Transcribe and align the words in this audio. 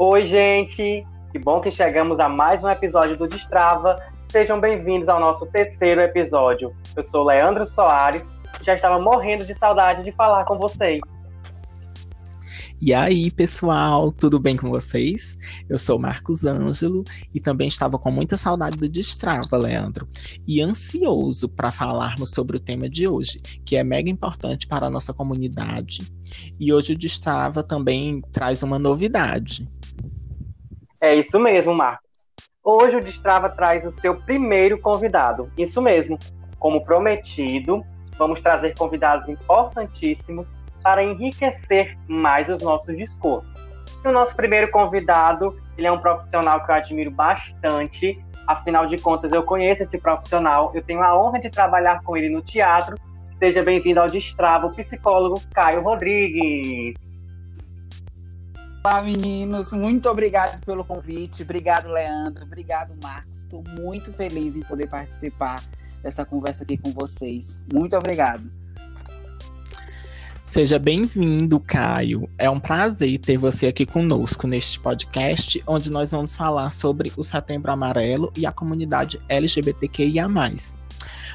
Oi, 0.00 0.26
gente! 0.26 1.04
Que 1.32 1.40
bom 1.40 1.60
que 1.60 1.72
chegamos 1.72 2.20
a 2.20 2.28
mais 2.28 2.62
um 2.62 2.70
episódio 2.70 3.16
do 3.16 3.26
Destrava. 3.26 4.00
Sejam 4.30 4.60
bem-vindos 4.60 5.08
ao 5.08 5.18
nosso 5.18 5.44
terceiro 5.46 6.00
episódio. 6.00 6.72
Eu 6.94 7.02
sou 7.02 7.24
Leandro 7.24 7.66
Soares 7.66 8.32
e 8.60 8.64
já 8.64 8.76
estava 8.76 9.00
morrendo 9.00 9.44
de 9.44 9.52
saudade 9.52 10.04
de 10.04 10.12
falar 10.12 10.44
com 10.44 10.56
vocês. 10.56 11.00
E 12.80 12.94
aí, 12.94 13.28
pessoal, 13.28 14.12
tudo 14.12 14.38
bem 14.38 14.56
com 14.56 14.70
vocês? 14.70 15.36
Eu 15.68 15.76
sou 15.76 15.98
Marcos 15.98 16.44
Ângelo 16.44 17.02
e 17.34 17.40
também 17.40 17.66
estava 17.66 17.98
com 17.98 18.12
muita 18.12 18.36
saudade 18.36 18.78
do 18.78 18.88
Destrava, 18.88 19.56
Leandro, 19.56 20.08
e 20.46 20.62
ansioso 20.62 21.48
para 21.48 21.72
falarmos 21.72 22.30
sobre 22.30 22.56
o 22.56 22.60
tema 22.60 22.88
de 22.88 23.08
hoje, 23.08 23.40
que 23.64 23.74
é 23.74 23.82
mega 23.82 24.08
importante 24.08 24.68
para 24.68 24.86
a 24.86 24.90
nossa 24.90 25.12
comunidade. 25.12 26.06
E 26.56 26.72
hoje 26.72 26.92
o 26.92 26.98
Destrava 26.98 27.64
também 27.64 28.22
traz 28.30 28.62
uma 28.62 28.78
novidade. 28.78 29.68
É 31.00 31.14
isso 31.14 31.38
mesmo, 31.38 31.72
Marcos. 31.72 32.28
Hoje 32.62 32.96
o 32.96 33.00
Destrava 33.00 33.48
traz 33.48 33.86
o 33.86 33.90
seu 33.90 34.20
primeiro 34.20 34.80
convidado. 34.80 35.50
Isso 35.56 35.80
mesmo. 35.80 36.18
Como 36.58 36.84
prometido, 36.84 37.84
vamos 38.16 38.40
trazer 38.40 38.74
convidados 38.76 39.28
importantíssimos 39.28 40.52
para 40.82 41.04
enriquecer 41.04 41.96
mais 42.08 42.48
os 42.48 42.62
nossos 42.62 42.96
discursos. 42.96 43.52
E 44.04 44.08
o 44.08 44.12
nosso 44.12 44.34
primeiro 44.34 44.70
convidado, 44.72 45.56
ele 45.76 45.86
é 45.86 45.92
um 45.92 46.00
profissional 46.00 46.64
que 46.64 46.70
eu 46.70 46.74
admiro 46.74 47.12
bastante. 47.12 48.18
Afinal 48.44 48.86
de 48.86 48.98
contas, 48.98 49.32
eu 49.32 49.44
conheço 49.44 49.84
esse 49.84 49.98
profissional, 49.98 50.72
eu 50.74 50.82
tenho 50.82 51.02
a 51.02 51.16
honra 51.16 51.38
de 51.38 51.48
trabalhar 51.48 52.02
com 52.02 52.16
ele 52.16 52.28
no 52.28 52.42
teatro. 52.42 52.96
Seja 53.38 53.62
bem-vindo 53.62 54.00
ao 54.00 54.08
Destrava, 54.08 54.66
o 54.66 54.72
psicólogo 54.72 55.40
Caio 55.54 55.80
Rodrigues. 55.80 57.22
Olá, 58.90 59.02
meninos. 59.02 59.70
Muito 59.70 60.08
obrigado 60.08 60.64
pelo 60.64 60.82
convite. 60.82 61.42
Obrigado, 61.42 61.90
Leandro. 61.90 62.42
Obrigado, 62.42 62.94
Marcos. 63.02 63.40
Estou 63.40 63.62
muito 63.78 64.14
feliz 64.14 64.56
em 64.56 64.62
poder 64.62 64.88
participar 64.88 65.62
dessa 66.02 66.24
conversa 66.24 66.64
aqui 66.64 66.78
com 66.78 66.90
vocês. 66.90 67.62
Muito 67.70 67.94
obrigado. 67.94 68.50
Seja 70.42 70.78
bem-vindo, 70.78 71.60
Caio. 71.60 72.30
É 72.38 72.48
um 72.48 72.58
prazer 72.58 73.18
ter 73.18 73.36
você 73.36 73.66
aqui 73.66 73.84
conosco 73.84 74.46
neste 74.46 74.80
podcast, 74.80 75.62
onde 75.66 75.92
nós 75.92 76.12
vamos 76.12 76.34
falar 76.34 76.72
sobre 76.72 77.12
o 77.14 77.22
Setembro 77.22 77.70
Amarelo 77.70 78.32
e 78.34 78.46
a 78.46 78.52
comunidade 78.52 79.20
LGBTQIA. 79.28 80.26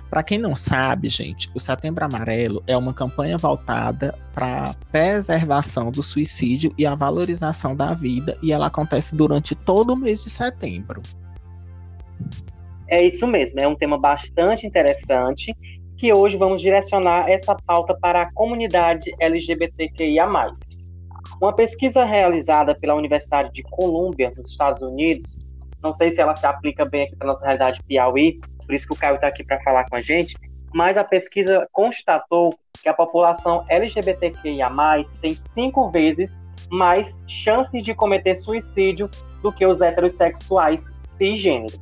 Para 0.10 0.24
quem 0.24 0.38
não 0.38 0.56
sabe, 0.56 1.10
gente, 1.10 1.50
o 1.54 1.60
Setembro 1.60 2.04
Amarelo 2.04 2.64
é 2.68 2.78
uma 2.78 2.94
campanha 2.94 3.38
voltada 3.38 4.18
para 4.34 4.70
a 4.70 4.74
preservação 4.92 5.92
do 5.92 6.04
suicídio 6.04 6.74
e 6.78 6.86
a 6.86 6.96
valorização 6.96 7.76
da 7.76 7.94
vida, 7.94 8.38
e 8.42 8.52
ela 8.52 8.68
acontece 8.68 9.16
durante 9.16 9.56
todo 9.56 9.94
o 9.94 9.98
mês 9.98 10.24
de 10.24 10.30
setembro. 10.30 11.02
É 12.88 13.04
isso 13.04 13.26
mesmo, 13.26 13.60
é 13.60 13.68
um 13.68 13.76
tema 13.76 13.98
bastante 13.98 14.68
interessante 14.68 15.56
que 15.98 16.14
hoje 16.14 16.38
vamos 16.38 16.62
direcionar 16.62 17.30
essa 17.30 17.56
pauta 17.66 17.96
para 18.00 18.24
a 18.24 18.34
comunidade 18.34 19.12
LGBTQIA. 19.20 20.28
Uma 21.42 21.56
pesquisa 21.56 22.04
realizada 22.04 22.76
pela 22.76 22.94
Universidade 22.94 23.52
de 23.52 23.64
Colômbia, 23.64 24.32
nos 24.36 24.52
Estados 24.52 24.82
Unidos, 24.82 25.38
não 25.82 25.92
sei 25.92 26.10
se 26.12 26.22
ela 26.22 26.34
se 26.34 26.48
aplica 26.48 26.86
bem 26.86 27.04
aqui 27.04 27.16
para 27.16 27.28
nossa 27.28 27.46
realidade 27.46 27.84
Piauí, 27.84 28.40
por 28.64 28.74
isso 28.74 28.88
que 28.88 28.94
o 28.94 28.98
Caio 28.98 29.16
está 29.16 29.28
aqui 29.28 29.44
para 29.44 29.62
falar 29.62 29.88
com 29.90 29.96
a 29.96 30.02
gente, 30.02 30.36
mas 30.74 30.98
a 30.98 31.04
pesquisa 31.04 31.68
constatou 31.72 32.58
que 32.82 32.90
a 32.90 32.94
população 32.94 33.64
LGBTQIA 33.70 34.70
tem 35.22 35.36
cinco 35.36 35.90
vezes 35.90 36.42
mais 36.70 37.24
chance 37.28 37.80
de 37.82 37.94
cometer 37.94 38.36
suicídio 38.36 39.10
do 39.42 39.52
que 39.52 39.66
os 39.66 39.82
heterossexuais 39.82 40.94
cisgênero. 41.04 41.78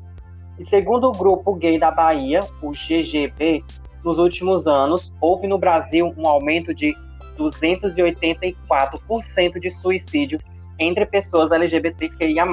E 0.59 0.63
segundo 0.63 1.07
o 1.07 1.11
grupo 1.11 1.55
gay 1.55 1.79
da 1.79 1.89
Bahia, 1.89 2.41
o 2.61 2.71
GGB, 2.71 3.63
nos 4.03 4.19
últimos 4.19 4.67
anos, 4.67 5.13
houve 5.21 5.47
no 5.47 5.57
Brasil 5.57 6.13
um 6.17 6.27
aumento 6.27 6.73
de 6.73 6.93
284% 7.37 9.59
de 9.59 9.71
suicídio 9.71 10.39
entre 10.77 11.05
pessoas 11.05 11.51
LGBTQIA. 11.51 12.45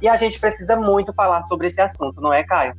E 0.00 0.08
a 0.08 0.16
gente 0.16 0.40
precisa 0.40 0.76
muito 0.76 1.12
falar 1.12 1.44
sobre 1.44 1.68
esse 1.68 1.80
assunto, 1.80 2.20
não 2.20 2.32
é, 2.32 2.42
Caio? 2.44 2.74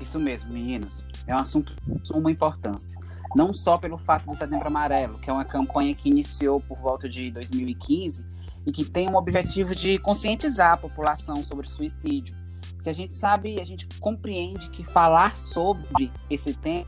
Isso 0.00 0.18
mesmo, 0.18 0.52
meninos. 0.52 1.04
É 1.26 1.34
um 1.34 1.38
assunto 1.38 1.74
de 1.86 2.06
suma 2.06 2.30
importância. 2.30 3.00
Não 3.34 3.52
só 3.52 3.78
pelo 3.78 3.98
fato 3.98 4.26
do 4.26 4.34
Setembro 4.34 4.66
Amarelo, 4.66 5.18
que 5.18 5.30
é 5.30 5.32
uma 5.32 5.44
campanha 5.44 5.94
que 5.94 6.08
iniciou 6.08 6.60
por 6.60 6.78
volta 6.78 7.08
de 7.08 7.30
2015 7.30 8.26
e 8.66 8.72
que 8.72 8.84
tem 8.84 9.08
um 9.08 9.16
objetivo 9.16 9.74
de 9.74 9.98
conscientizar 9.98 10.72
a 10.72 10.76
população 10.76 11.42
sobre 11.42 11.68
suicídio, 11.68 12.36
porque 12.74 12.90
a 12.90 12.94
gente 12.94 13.14
sabe, 13.14 13.60
a 13.60 13.64
gente 13.64 13.86
compreende 13.98 14.68
que 14.70 14.84
falar 14.84 15.36
sobre 15.36 16.12
esse 16.28 16.54
tema 16.54 16.86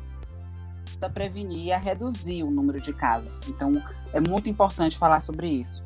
para 0.99 1.11
prevenir 1.11 1.67
e 1.67 1.73
a 1.73 1.79
reduzir 1.79 2.43
o 2.43 2.51
número 2.51 2.81
de 2.81 2.93
casos. 2.93 3.47
Então, 3.49 3.83
é 4.13 4.21
muito 4.21 4.49
importante 4.49 4.97
falar 4.97 5.21
sobre 5.21 5.49
isso. 5.49 5.85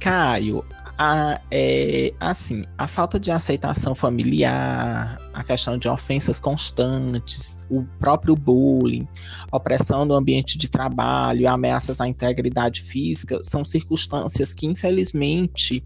Caio, 0.00 0.64
a, 0.98 1.40
é, 1.50 2.12
assim, 2.20 2.64
a 2.76 2.86
falta 2.86 3.18
de 3.18 3.30
aceitação 3.30 3.94
familiar, 3.94 5.18
a 5.32 5.42
questão 5.42 5.78
de 5.78 5.88
ofensas 5.88 6.38
constantes, 6.38 7.66
o 7.70 7.84
próprio 7.98 8.34
bullying, 8.34 9.06
opressão 9.50 10.04
no 10.04 10.14
ambiente 10.14 10.58
de 10.58 10.68
trabalho, 10.68 11.48
ameaças 11.48 12.00
à 12.00 12.06
integridade 12.06 12.82
física, 12.82 13.40
são 13.42 13.64
circunstâncias 13.64 14.54
que, 14.54 14.66
infelizmente, 14.66 15.84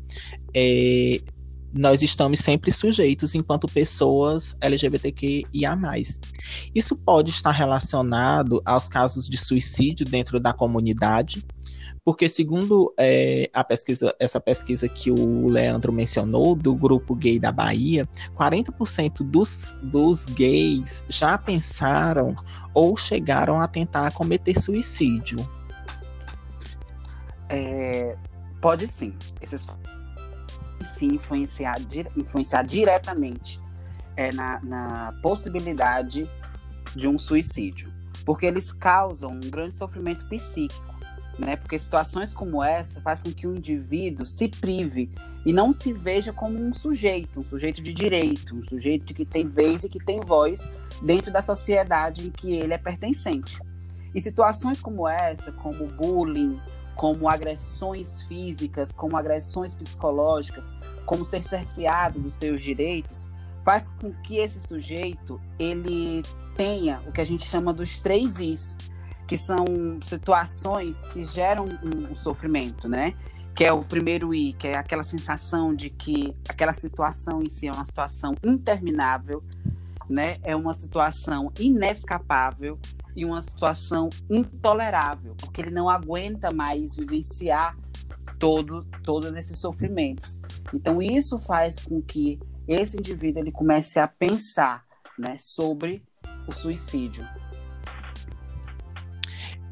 é, 0.55 1.21
nós 1.73 2.03
estamos 2.03 2.41
sempre 2.41 2.71
sujeitos 2.71 3.35
enquanto 3.35 3.67
pessoas 3.67 4.57
LGBTQIA. 4.61 5.77
Isso 6.75 6.97
pode 6.97 7.31
estar 7.31 7.51
relacionado 7.51 8.63
aos 8.65 8.89
casos 8.89 9.29
de 9.29 9.37
suicídio 9.37 10.07
dentro 10.07 10.41
da 10.41 10.53
comunidade, 10.53 11.45
porque 12.07 12.29
segundo 12.29 12.95
é, 12.97 13.51
a 13.53 13.65
pesquisa, 13.65 14.15
essa 14.21 14.41
pesquisa 14.41 14.89
que 14.89 15.11
o 15.11 15.49
Leandro 15.49 15.93
mencionou, 15.93 16.55
do 16.55 16.73
grupo 16.73 17.17
gay 17.17 17.37
da 17.37 17.51
Bahia, 17.51 18.09
40% 18.37 19.25
dos, 19.25 19.77
dos 19.83 20.27
gays 20.27 21.03
já 21.09 21.37
pensaram 21.37 22.37
ou 22.73 22.97
chegaram 22.97 23.61
a 23.61 23.67
tentar 23.67 24.13
cometer 24.13 24.57
suicídio. 24.57 25.37
É, 27.49 28.17
pode 28.61 28.87
sim. 28.87 29.13
Esses 29.43 29.67
se 30.85 31.07
influenciar, 31.07 31.75
influenciar 32.17 32.63
diretamente 32.63 33.61
é, 34.17 34.33
na, 34.33 34.61
na 34.63 35.13
possibilidade 35.21 36.31
de 36.95 37.09
um 37.09 37.19
suicídio, 37.19 37.93
porque 38.25 38.47
eles 38.47 38.73
causam 38.73 39.33
um 39.33 39.51
grande 39.51 39.75
sofrimento 39.75 40.25
psíquico, 40.29 40.96
né? 41.39 41.57
Porque 41.57 41.79
situações 41.79 42.33
como 42.33 42.63
essa 42.63 43.01
faz 43.01 43.23
com 43.23 43.33
que 43.33 43.47
o 43.47 43.55
indivíduo 43.55 44.27
se 44.27 44.49
prive 44.49 45.11
e 45.45 45.53
não 45.53 45.71
se 45.71 45.93
veja 45.93 46.33
como 46.33 46.59
um 46.59 46.73
sujeito, 46.73 47.41
um 47.41 47.45
sujeito 47.45 47.83
de 47.83 47.93
direito, 47.93 48.55
um 48.55 48.65
sujeito 48.65 49.15
que 49.15 49.25
tem 49.25 49.47
vez 49.47 49.85
e 49.85 49.89
que 49.89 50.03
tem 50.03 50.21
voz 50.21 50.69
dentro 51.03 51.33
da 51.33 51.43
sociedade 51.43 52.27
em 52.27 52.31
que 52.31 52.53
ele 52.53 52.73
é 52.73 52.79
pertencente. 52.79 53.61
E 54.15 54.21
situações 54.21 54.81
como 54.81 55.07
essa, 55.07 55.53
como 55.53 55.87
bullying, 55.87 56.59
como 56.95 57.29
agressões 57.29 58.23
físicas, 58.23 58.95
como 58.95 59.17
agressões 59.17 59.75
psicológicas, 59.75 60.75
como 61.05 61.25
ser 61.25 61.43
cerceado 61.43 62.19
dos 62.19 62.35
seus 62.35 62.63
direitos, 62.63 63.29
faz 63.63 63.89
com 63.89 64.11
que 64.23 64.39
esse 64.39 64.61
sujeito 64.61 65.41
ele 65.59 66.23
tenha 66.57 67.03
o 67.07 67.13
que 67.13 67.21
a 67.21 67.27
gente 67.27 67.47
chama 67.47 67.73
dos 67.73 67.99
três 67.99 68.41
Is, 68.41 68.79
que 69.27 69.37
são 69.37 69.65
situações 70.01 71.05
que 71.07 71.25
geram 71.25 71.67
um, 72.11 72.15
sofrimento, 72.15 72.89
né? 72.89 73.15
Que 73.55 73.65
é 73.65 73.73
o 73.73 73.83
primeiro 73.83 74.35
I, 74.35 74.53
que 74.53 74.69
é 74.69 74.77
aquela 74.77 75.03
sensação 75.03 75.75
de 75.75 75.91
que 75.91 76.35
aquela 76.49 76.73
situação 76.73 77.43
em 77.43 77.49
si 77.49 77.67
é 77.67 77.73
uma 77.73 77.85
situação 77.85 78.35
interminável, 78.45 79.43
né? 80.09 80.37
É 80.43 80.55
uma 80.55 80.73
situação 80.73 81.51
inescapável 81.59 82.79
em 83.17 83.25
uma 83.25 83.41
situação 83.41 84.11
intolerável, 84.31 85.35
porque 85.37 85.61
ele 85.61 85.71
não 85.71 85.89
aguenta 85.89 86.53
mais 86.53 86.95
vivenciar 86.95 87.77
todo, 88.39 88.85
todos 89.03 89.35
esses 89.37 89.59
sofrimentos. 89.59 90.39
Então 90.73 91.01
isso 91.01 91.39
faz 91.39 91.79
com 91.79 92.01
que 92.03 92.39
esse 92.69 92.99
indivíduo 92.99 93.43
ele 93.43 93.53
comece 93.53 93.99
a 93.99 94.07
pensar 94.07 94.85
né, 95.19 95.37
sobre 95.39 96.03
o 96.47 96.53
suicídio. 96.53 97.27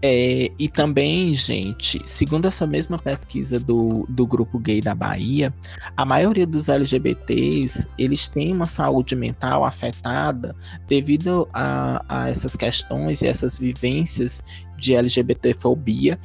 É, 0.07 0.51
e 0.59 0.69
também, 0.69 1.35
gente, 1.35 1.99
segundo 2.05 2.47
essa 2.47 2.67
mesma 2.67 2.99
pesquisa 2.99 3.59
do, 3.59 4.05
do 4.07 4.27
grupo 4.27 4.59
gay 4.59 4.79
da 4.79 4.95
Bahia, 4.95 5.51
a 5.97 6.05
maioria 6.05 6.47
dos 6.47 6.69
LGBTs 6.69 7.89
eles 7.99 8.29
têm 8.29 8.53
uma 8.53 8.67
saúde 8.67 9.17
mental 9.17 9.65
afetada 9.65 10.55
devido 10.87 11.49
a, 11.55 12.05
a 12.07 12.29
essas 12.29 12.55
questões 12.55 13.23
e 13.23 13.27
essas 13.27 13.59
vivências 13.59 14.45
de 14.77 14.95
LGBTfobia 14.95 16.21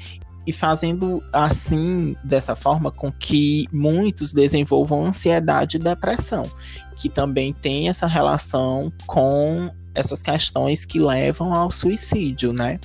e 0.46 0.52
fazendo 0.52 1.24
assim, 1.32 2.18
dessa 2.22 2.58
forma, 2.58 2.92
com 2.92 3.10
que 3.10 3.66
muitos 3.72 4.34
desenvolvam 4.34 5.06
ansiedade 5.06 5.78
e 5.78 5.80
depressão, 5.80 6.44
que 6.98 7.08
também 7.08 7.54
tem 7.54 7.88
essa 7.88 8.08
relação 8.08 8.92
com 9.08 9.72
essas 9.96 10.22
questões 10.22 10.84
que 10.84 11.00
levam 11.00 11.54
ao 11.54 11.72
suicídio, 11.72 12.52
né? 12.52 12.78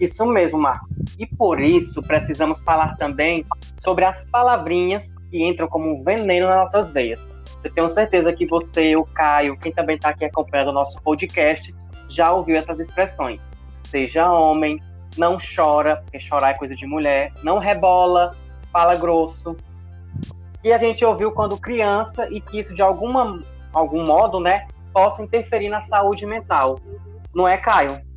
Isso 0.00 0.24
mesmo, 0.26 0.58
Marcos. 0.58 0.98
E 1.18 1.26
por 1.26 1.60
isso 1.60 2.02
precisamos 2.02 2.62
falar 2.62 2.96
também 2.96 3.44
sobre 3.76 4.04
as 4.04 4.26
palavrinhas 4.26 5.14
que 5.30 5.42
entram 5.42 5.66
como 5.66 6.02
veneno 6.04 6.46
nas 6.46 6.56
nossas 6.56 6.90
veias. 6.90 7.30
Eu 7.64 7.72
tenho 7.72 7.90
certeza 7.90 8.32
que 8.32 8.46
você, 8.46 8.94
o 8.94 9.04
Caio, 9.04 9.58
quem 9.58 9.72
também 9.72 9.96
está 9.96 10.10
aqui 10.10 10.24
acompanhando 10.24 10.68
o 10.68 10.72
nosso 10.72 11.02
podcast, 11.02 11.74
já 12.08 12.32
ouviu 12.32 12.56
essas 12.56 12.78
expressões. 12.78 13.50
Seja 13.84 14.30
homem, 14.30 14.80
não 15.16 15.36
chora, 15.36 15.96
porque 15.96 16.20
chorar 16.20 16.50
é 16.50 16.54
coisa 16.54 16.76
de 16.76 16.86
mulher, 16.86 17.32
não 17.42 17.58
rebola, 17.58 18.36
fala 18.72 18.94
grosso. 18.94 19.56
E 20.62 20.72
a 20.72 20.76
gente 20.76 21.04
ouviu 21.04 21.32
quando 21.32 21.58
criança 21.58 22.28
e 22.30 22.40
que 22.40 22.60
isso 22.60 22.72
de 22.72 22.82
alguma, 22.82 23.42
algum 23.72 24.04
modo, 24.04 24.38
né, 24.38 24.68
possa 24.92 25.22
interferir 25.22 25.68
na 25.68 25.80
saúde 25.80 26.24
mental. 26.24 26.78
Não 27.34 27.46
é, 27.46 27.56
Caio? 27.56 28.07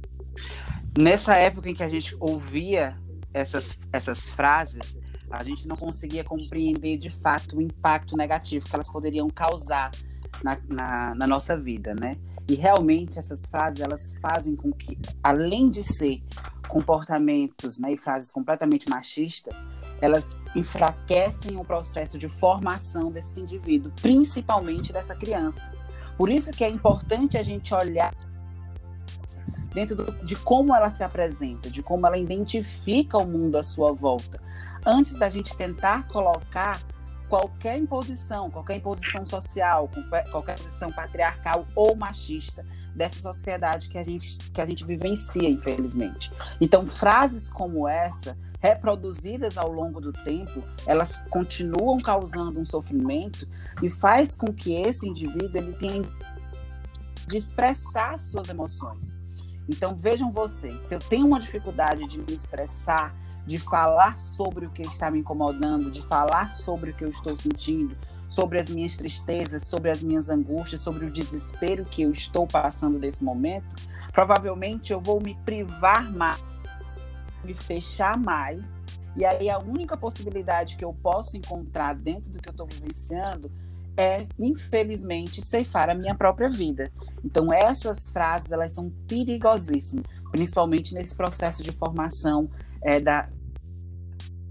Nessa 0.97 1.35
época 1.35 1.69
em 1.69 1.75
que 1.75 1.83
a 1.83 1.89
gente 1.89 2.15
ouvia 2.19 2.97
essas, 3.33 3.77
essas 3.93 4.29
frases, 4.29 4.97
a 5.29 5.43
gente 5.43 5.67
não 5.67 5.77
conseguia 5.77 6.23
compreender 6.23 6.97
de 6.97 7.09
fato 7.09 7.57
o 7.57 7.61
impacto 7.61 8.17
negativo 8.17 8.67
que 8.67 8.75
elas 8.75 8.89
poderiam 8.89 9.29
causar 9.29 9.91
na, 10.43 10.57
na, 10.69 11.15
na, 11.15 11.27
nossa 11.27 11.57
vida, 11.57 11.93
né? 11.93 12.17
E 12.47 12.55
realmente 12.55 13.19
essas 13.19 13.45
frases 13.45 13.79
elas 13.79 14.13
fazem 14.21 14.55
com 14.55 14.71
que, 14.71 14.97
além 15.23 15.69
de 15.69 15.83
ser 15.83 16.21
comportamentos 16.67 17.79
né, 17.79 17.93
e 17.93 17.97
frases 17.97 18.31
completamente 18.31 18.89
machistas, 18.89 19.65
elas 19.99 20.41
enfraquecem 20.55 21.57
o 21.57 21.63
processo 21.63 22.17
de 22.17 22.27
formação 22.27 23.11
desse 23.11 23.39
indivíduo, 23.39 23.91
principalmente 24.01 24.91
dessa 24.91 25.15
criança. 25.15 25.71
Por 26.17 26.29
isso 26.29 26.51
que 26.51 26.63
é 26.63 26.69
importante 26.69 27.37
a 27.37 27.43
gente 27.43 27.73
olhar 27.73 28.13
dentro 29.73 29.95
do, 29.95 30.11
de 30.23 30.35
como 30.35 30.75
ela 30.75 30.89
se 30.89 31.03
apresenta, 31.03 31.69
de 31.69 31.81
como 31.81 32.05
ela 32.05 32.17
identifica 32.17 33.17
o 33.17 33.27
mundo 33.27 33.57
à 33.57 33.63
sua 33.63 33.91
volta, 33.91 34.41
antes 34.85 35.17
da 35.17 35.29
gente 35.29 35.55
tentar 35.55 36.07
colocar 36.07 36.79
qualquer 37.31 37.77
imposição, 37.77 38.51
qualquer 38.51 38.75
imposição 38.75 39.25
social, 39.25 39.89
qualquer 40.31 40.59
imposição 40.59 40.91
patriarcal 40.91 41.65
ou 41.73 41.95
machista 41.95 42.65
dessa 42.93 43.19
sociedade 43.19 43.87
que 43.87 43.97
a 43.97 44.03
gente, 44.03 44.37
que 44.51 44.59
a 44.59 44.65
gente 44.65 44.83
vivencia, 44.83 45.49
infelizmente. 45.49 46.29
Então, 46.59 46.85
frases 46.85 47.49
como 47.49 47.87
essa, 47.87 48.37
reproduzidas 48.59 49.57
ao 49.57 49.71
longo 49.71 50.01
do 50.01 50.11
tempo, 50.11 50.61
elas 50.85 51.23
continuam 51.29 52.01
causando 52.01 52.59
um 52.59 52.65
sofrimento 52.65 53.47
e 53.81 53.89
faz 53.89 54.35
com 54.35 54.53
que 54.53 54.73
esse 54.73 55.07
indivíduo 55.07 55.57
ele 55.57 55.73
tenha 55.73 56.03
de 57.25 57.37
expressar 57.37 58.19
suas 58.19 58.49
emoções. 58.49 59.20
Então 59.69 59.95
vejam 59.95 60.31
vocês, 60.31 60.81
se 60.81 60.95
eu 60.95 60.99
tenho 60.99 61.27
uma 61.27 61.39
dificuldade 61.39 62.05
de 62.07 62.17
me 62.17 62.33
expressar, 62.33 63.15
de 63.45 63.59
falar 63.59 64.17
sobre 64.17 64.65
o 64.65 64.69
que 64.69 64.81
está 64.81 65.09
me 65.09 65.19
incomodando, 65.19 65.91
de 65.91 66.01
falar 66.01 66.49
sobre 66.49 66.91
o 66.91 66.93
que 66.93 67.03
eu 67.03 67.09
estou 67.09 67.35
sentindo, 67.35 67.95
sobre 68.27 68.59
as 68.59 68.69
minhas 68.69 68.97
tristezas, 68.97 69.65
sobre 69.65 69.89
as 69.91 70.01
minhas 70.01 70.29
angústias, 70.29 70.81
sobre 70.81 71.05
o 71.05 71.11
desespero 71.11 71.85
que 71.85 72.03
eu 72.03 72.11
estou 72.11 72.47
passando 72.47 72.97
nesse 72.97 73.23
momento, 73.23 73.75
provavelmente 74.11 74.93
eu 74.93 75.01
vou 75.01 75.21
me 75.21 75.35
privar 75.45 76.11
mais, 76.11 76.41
me 77.43 77.53
fechar 77.53 78.17
mais. 78.17 78.65
E 79.17 79.25
aí 79.25 79.49
a 79.49 79.59
única 79.59 79.97
possibilidade 79.97 80.77
que 80.77 80.85
eu 80.85 80.93
posso 80.93 81.35
encontrar 81.35 81.93
dentro 81.93 82.31
do 82.31 82.41
que 82.41 82.47
eu 82.47 82.51
estou 82.51 82.65
vivenciando 82.65 83.51
é, 83.97 84.25
infelizmente, 84.39 85.41
ceifar 85.41 85.89
a 85.89 85.93
minha 85.93 86.15
própria 86.15 86.49
vida. 86.49 86.91
Então, 87.23 87.51
essas 87.51 88.09
frases, 88.09 88.51
elas 88.51 88.73
são 88.73 88.89
perigosíssimas, 89.07 90.05
principalmente 90.31 90.93
nesse 90.93 91.15
processo 91.15 91.63
de 91.63 91.71
formação 91.71 92.49
é, 92.83 92.99
da 92.99 93.29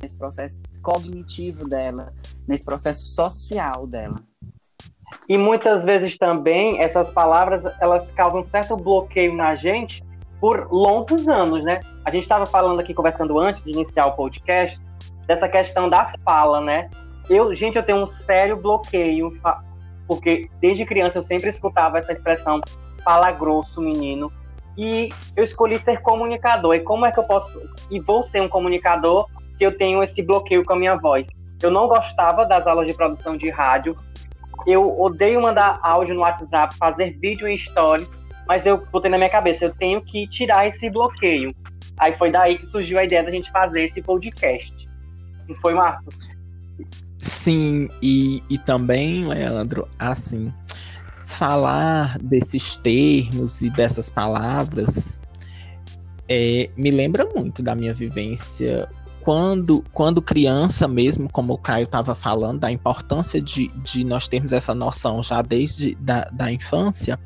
nesse 0.01 0.17
processo 0.17 0.63
cognitivo 0.83 1.69
dela, 1.69 2.15
nesse 2.49 2.65
processo 2.65 3.03
social 3.15 3.87
dela. 3.87 4.17
E 5.29 5.37
muitas 5.37 5.85
vezes 5.85 6.17
também 6.17 6.83
essas 6.83 7.11
palavras 7.11 7.65
elas 7.81 8.11
causam 8.11 8.43
certo 8.43 8.77
bloqueio 8.77 9.35
na 9.35 9.55
gente 9.55 10.03
por 10.41 10.73
longos 10.73 11.29
anos, 11.29 11.63
né? 11.65 11.81
A 12.05 12.11
gente 12.11 12.23
estava 12.23 12.47
falando 12.47 12.81
aqui 12.81 12.95
conversando 12.95 13.39
antes 13.39 13.63
de 13.63 13.71
iniciar 13.71 14.07
o 14.07 14.13
podcast 14.13 14.81
dessa 15.27 15.49
questão 15.49 15.89
da 15.89 16.13
fala, 16.25 16.61
né? 16.61 16.89
Eu, 17.31 17.55
gente, 17.55 17.77
eu 17.77 17.83
tenho 17.85 18.03
um 18.03 18.09
sério 18.09 18.57
bloqueio, 18.57 19.41
porque 20.05 20.51
desde 20.61 20.85
criança 20.85 21.19
eu 21.19 21.23
sempre 21.23 21.49
escutava 21.49 21.97
essa 21.97 22.13
expressão 22.13 22.61
fala 23.05 23.31
grosso, 23.31 23.81
menino. 23.81 24.33
E 24.77 25.11
eu 25.37 25.45
escolhi 25.45 25.79
ser 25.79 26.01
comunicador. 26.03 26.75
E 26.75 26.81
como 26.81 27.07
é 27.07 27.13
que 27.13 27.21
eu 27.21 27.25
posso 27.25 27.57
e 27.89 28.01
vou 28.01 28.21
ser 28.25 28.43
um 28.43 28.49
comunicador 28.49 29.27
se 29.49 29.63
eu 29.63 29.77
tenho 29.77 30.03
esse 30.03 30.27
bloqueio 30.27 30.65
com 30.65 30.73
a 30.73 30.77
minha 30.77 30.97
voz? 30.97 31.29
Eu 31.63 31.71
não 31.71 31.87
gostava 31.87 32.45
das 32.45 32.67
aulas 32.67 32.89
de 32.89 32.95
produção 32.95 33.37
de 33.37 33.49
rádio. 33.49 33.97
Eu 34.67 35.01
odeio 35.01 35.41
mandar 35.41 35.79
áudio 35.85 36.17
no 36.17 36.23
WhatsApp, 36.23 36.77
fazer 36.77 37.17
vídeo 37.21 37.47
em 37.47 37.57
stories, 37.57 38.11
mas 38.49 38.67
eu 38.67 38.85
botei 38.87 39.09
na 39.09 39.17
minha 39.17 39.31
cabeça, 39.31 39.67
eu 39.67 39.75
tenho 39.75 40.03
que 40.03 40.27
tirar 40.27 40.67
esse 40.67 40.91
bloqueio. 40.91 41.55
Aí 41.97 42.13
foi 42.13 42.33
daí 42.33 42.59
que 42.59 42.67
surgiu 42.67 42.99
a 42.99 43.05
ideia 43.05 43.23
da 43.23 43.31
gente 43.31 43.53
fazer 43.53 43.85
esse 43.85 44.03
podcast. 44.03 44.89
Não 45.49 45.55
foi, 45.57 45.75
Marcos? 45.75 46.29
Sim, 47.23 47.89
e, 48.01 48.43
e 48.49 48.57
também, 48.59 49.27
Leandro, 49.27 49.87
assim, 49.99 50.53
falar 51.25 52.19
desses 52.19 52.77
termos 52.77 53.61
e 53.63 53.71
dessas 53.71 54.09
palavras 54.09 55.19
é, 56.29 56.71
me 56.77 56.91
lembra 56.91 57.27
muito 57.27 57.63
da 57.63 57.75
minha 57.75 57.93
vivência 57.93 58.89
quando, 59.21 59.85
quando 59.93 60.23
criança 60.23 60.89
mesmo, 60.89 61.29
como 61.31 61.53
o 61.53 61.59
Caio 61.59 61.85
estava 61.85 62.15
falando, 62.15 62.61
da 62.61 62.71
importância 62.71 63.41
de, 63.41 63.69
de 63.83 64.03
nós 64.05 64.29
termos 64.29 64.53
essa 64.53 64.75
noção 64.75 65.23
já 65.23 65.43
desde 65.43 65.95
da, 65.97 66.25
da 66.33 66.51
infância 66.51 67.19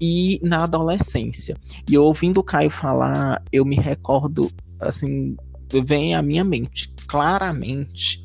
e 0.00 0.38
na 0.42 0.64
adolescência. 0.64 1.56
E 1.88 1.96
ouvindo 1.96 2.40
o 2.40 2.44
Caio 2.44 2.68
falar, 2.68 3.42
eu 3.50 3.64
me 3.64 3.76
recordo, 3.76 4.50
assim, 4.78 5.36
vem 5.84 6.14
à 6.14 6.20
minha 6.20 6.44
mente 6.44 6.92
claramente 7.06 8.22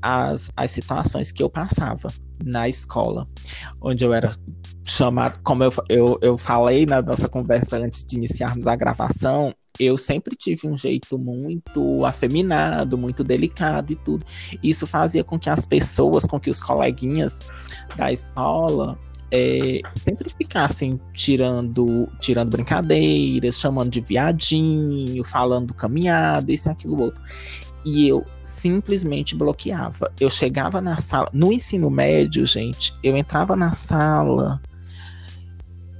as, 0.00 0.50
as 0.56 0.70
situações 0.70 1.32
que 1.32 1.42
eu 1.42 1.50
passava 1.50 2.12
na 2.44 2.68
escola, 2.68 3.28
onde 3.80 4.04
eu 4.04 4.12
era 4.12 4.34
chamado, 4.84 5.40
como 5.42 5.64
eu, 5.64 5.72
eu, 5.88 6.18
eu 6.20 6.38
falei 6.38 6.84
na 6.84 7.00
nossa 7.00 7.28
conversa 7.28 7.76
antes 7.76 8.04
de 8.04 8.16
iniciarmos 8.16 8.66
a 8.66 8.76
gravação, 8.76 9.54
eu 9.78 9.98
sempre 9.98 10.36
tive 10.36 10.68
um 10.68 10.78
jeito 10.78 11.18
muito 11.18 12.04
afeminado, 12.04 12.96
muito 12.96 13.24
delicado 13.24 13.92
e 13.92 13.96
tudo. 13.96 14.24
Isso 14.62 14.86
fazia 14.86 15.24
com 15.24 15.38
que 15.38 15.50
as 15.50 15.64
pessoas, 15.64 16.24
com 16.24 16.38
que 16.38 16.50
os 16.50 16.60
coleguinhas 16.60 17.46
da 17.96 18.12
escola 18.12 18.96
é, 19.32 19.80
sempre 20.04 20.30
ficassem 20.30 21.00
tirando, 21.12 22.08
tirando 22.20 22.50
brincadeiras, 22.50 23.58
chamando 23.58 23.90
de 23.90 24.00
viadinho, 24.00 25.24
falando 25.24 25.74
caminhada, 25.74 26.52
isso, 26.52 26.70
aquilo, 26.70 27.00
outro 27.00 27.22
e 27.84 28.08
eu 28.08 28.24
simplesmente 28.42 29.34
bloqueava. 29.34 30.10
Eu 30.18 30.30
chegava 30.30 30.80
na 30.80 30.96
sala, 30.96 31.28
no 31.32 31.52
ensino 31.52 31.90
médio, 31.90 32.46
gente, 32.46 32.94
eu 33.02 33.16
entrava 33.16 33.54
na 33.54 33.72
sala 33.72 34.60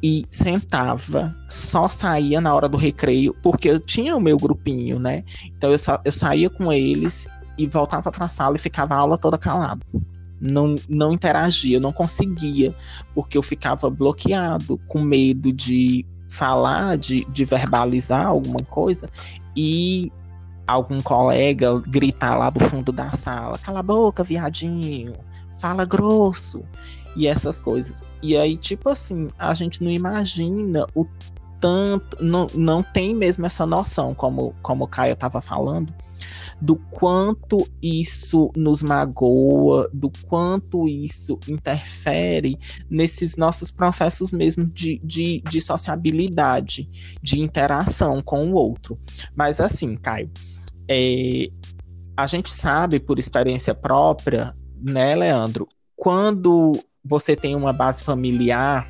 e 0.02 0.26
sentava, 0.30 1.34
só 1.48 1.88
saía 1.88 2.40
na 2.40 2.54
hora 2.54 2.68
do 2.68 2.76
recreio, 2.76 3.34
porque 3.42 3.70
eu 3.70 3.80
tinha 3.80 4.16
o 4.16 4.20
meu 4.20 4.36
grupinho, 4.36 4.98
né? 4.98 5.24
Então 5.56 5.70
eu, 5.70 5.78
sa 5.78 6.00
eu 6.04 6.12
saía 6.12 6.50
com 6.50 6.72
eles 6.72 7.26
e 7.56 7.66
voltava 7.66 8.10
para 8.12 8.26
a 8.26 8.28
sala 8.28 8.56
e 8.56 8.58
ficava 8.58 8.94
a 8.94 8.98
aula 8.98 9.16
toda 9.16 9.38
calado. 9.38 9.84
Não, 10.40 10.74
não 10.88 11.12
interagia, 11.12 11.78
eu 11.78 11.80
não 11.80 11.92
conseguia, 11.92 12.74
porque 13.14 13.38
eu 13.38 13.42
ficava 13.42 13.88
bloqueado, 13.88 14.78
com 14.88 15.00
medo 15.00 15.50
de 15.52 16.04
falar, 16.28 16.98
de, 16.98 17.24
de 17.26 17.44
verbalizar 17.44 18.26
alguma 18.26 18.62
coisa 18.62 19.08
e 19.56 20.12
algum 20.66 21.00
colega 21.00 21.80
gritar 21.80 22.36
lá 22.36 22.50
do 22.50 22.60
fundo 22.60 22.92
da 22.92 23.10
sala: 23.10 23.58
cala 23.58 23.80
a 23.80 23.82
boca, 23.82 24.24
viadinho, 24.24 25.14
fala 25.58 25.84
grosso, 25.84 26.62
e 27.16 27.26
essas 27.26 27.60
coisas. 27.60 28.02
E 28.22 28.36
aí, 28.36 28.56
tipo 28.56 28.88
assim, 28.88 29.28
a 29.38 29.54
gente 29.54 29.82
não 29.82 29.90
imagina 29.90 30.86
o 30.94 31.06
tanto, 31.60 32.22
não, 32.22 32.46
não 32.54 32.82
tem 32.82 33.14
mesmo 33.14 33.46
essa 33.46 33.64
noção, 33.64 34.14
como, 34.14 34.54
como 34.62 34.84
o 34.84 34.88
Caio 34.88 35.14
estava 35.14 35.40
falando, 35.40 35.94
do 36.60 36.76
quanto 36.76 37.66
isso 37.82 38.50
nos 38.56 38.82
magoa, 38.82 39.88
do 39.92 40.10
quanto 40.28 40.88
isso 40.88 41.38
interfere 41.48 42.58
nesses 42.88 43.36
nossos 43.36 43.70
processos 43.70 44.30
mesmo 44.30 44.66
de, 44.66 45.00
de, 45.02 45.42
de 45.48 45.60
sociabilidade, 45.60 46.88
de 47.22 47.40
interação 47.40 48.22
com 48.22 48.50
o 48.50 48.54
outro. 48.54 48.98
Mas 49.34 49.60
assim, 49.60 49.96
Caio, 49.96 50.30
é, 50.88 51.48
a 52.16 52.26
gente 52.26 52.50
sabe 52.50 53.00
por 53.00 53.18
experiência 53.18 53.74
própria, 53.74 54.54
né, 54.80 55.14
Leandro, 55.14 55.68
quando 55.96 56.78
você 57.04 57.36
tem 57.36 57.54
uma 57.54 57.72
base 57.72 58.02
familiar 58.02 58.88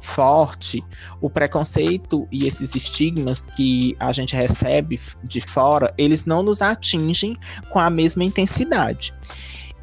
forte, 0.00 0.82
o 1.20 1.28
preconceito 1.28 2.26
e 2.30 2.46
esses 2.46 2.74
estigmas 2.74 3.44
que 3.44 3.96
a 3.98 4.12
gente 4.12 4.34
recebe 4.34 5.00
de 5.24 5.40
fora, 5.40 5.92
eles 5.98 6.24
não 6.24 6.42
nos 6.42 6.62
atingem 6.62 7.36
com 7.70 7.78
a 7.78 7.90
mesma 7.90 8.24
intensidade. 8.24 9.12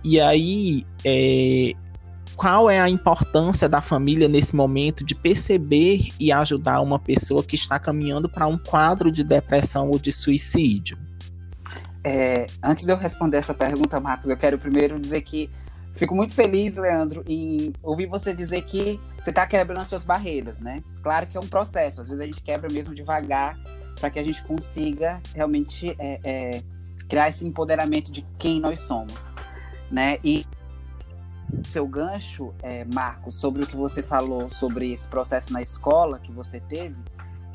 E 0.03 0.19
aí, 0.19 0.85
é, 1.03 1.73
qual 2.35 2.69
é 2.69 2.79
a 2.79 2.89
importância 2.89 3.67
da 3.67 3.81
família 3.81 4.27
nesse 4.27 4.55
momento 4.55 5.03
de 5.03 5.15
perceber 5.15 6.09
e 6.19 6.31
ajudar 6.31 6.81
uma 6.81 6.99
pessoa 6.99 7.43
que 7.43 7.55
está 7.55 7.79
caminhando 7.79 8.29
para 8.29 8.47
um 8.47 8.57
quadro 8.57 9.11
de 9.11 9.23
depressão 9.23 9.89
ou 9.89 9.97
de 9.97 10.11
suicídio? 10.11 10.97
É, 12.03 12.45
antes 12.63 12.85
de 12.85 12.91
eu 12.91 12.97
responder 12.97 13.37
essa 13.37 13.53
pergunta, 13.53 13.99
Marcos, 13.99 14.29
eu 14.29 14.37
quero 14.37 14.59
primeiro 14.59 14.99
dizer 14.99 15.21
que 15.21 15.49
fico 15.93 16.13
muito 16.13 16.33
feliz, 16.33 16.75
Leandro, 16.75 17.23
em 17.25 17.73
ouvir 17.81 18.05
você 18.05 18.33
dizer 18.33 18.63
que 18.63 18.99
você 19.17 19.31
está 19.31 19.47
quebrando 19.47 19.79
as 19.79 19.87
suas 19.87 20.03
barreiras, 20.03 20.59
né? 20.59 20.83
Claro 21.01 21.25
que 21.25 21.37
é 21.37 21.39
um 21.39 21.47
processo, 21.47 22.01
às 22.01 22.07
vezes 22.07 22.21
a 22.21 22.25
gente 22.25 22.43
quebra 22.43 22.71
mesmo 22.71 22.93
devagar 22.93 23.57
para 23.99 24.09
que 24.09 24.19
a 24.19 24.23
gente 24.23 24.43
consiga 24.43 25.21
realmente 25.33 25.95
é, 25.97 26.19
é, 26.23 26.61
criar 27.07 27.29
esse 27.29 27.47
empoderamento 27.47 28.11
de 28.11 28.23
quem 28.37 28.59
nós 28.59 28.81
somos, 28.81 29.27
né? 29.89 30.19
E 30.23 30.45
seu 31.67 31.87
gancho, 31.87 32.53
é, 32.61 32.85
Marcos, 32.85 33.35
sobre 33.35 33.63
o 33.63 33.67
que 33.67 33.75
você 33.75 34.01
falou 34.03 34.49
sobre 34.49 34.91
esse 34.91 35.07
processo 35.07 35.51
na 35.53 35.61
escola 35.61 36.19
que 36.19 36.31
você 36.31 36.59
teve, 36.59 36.95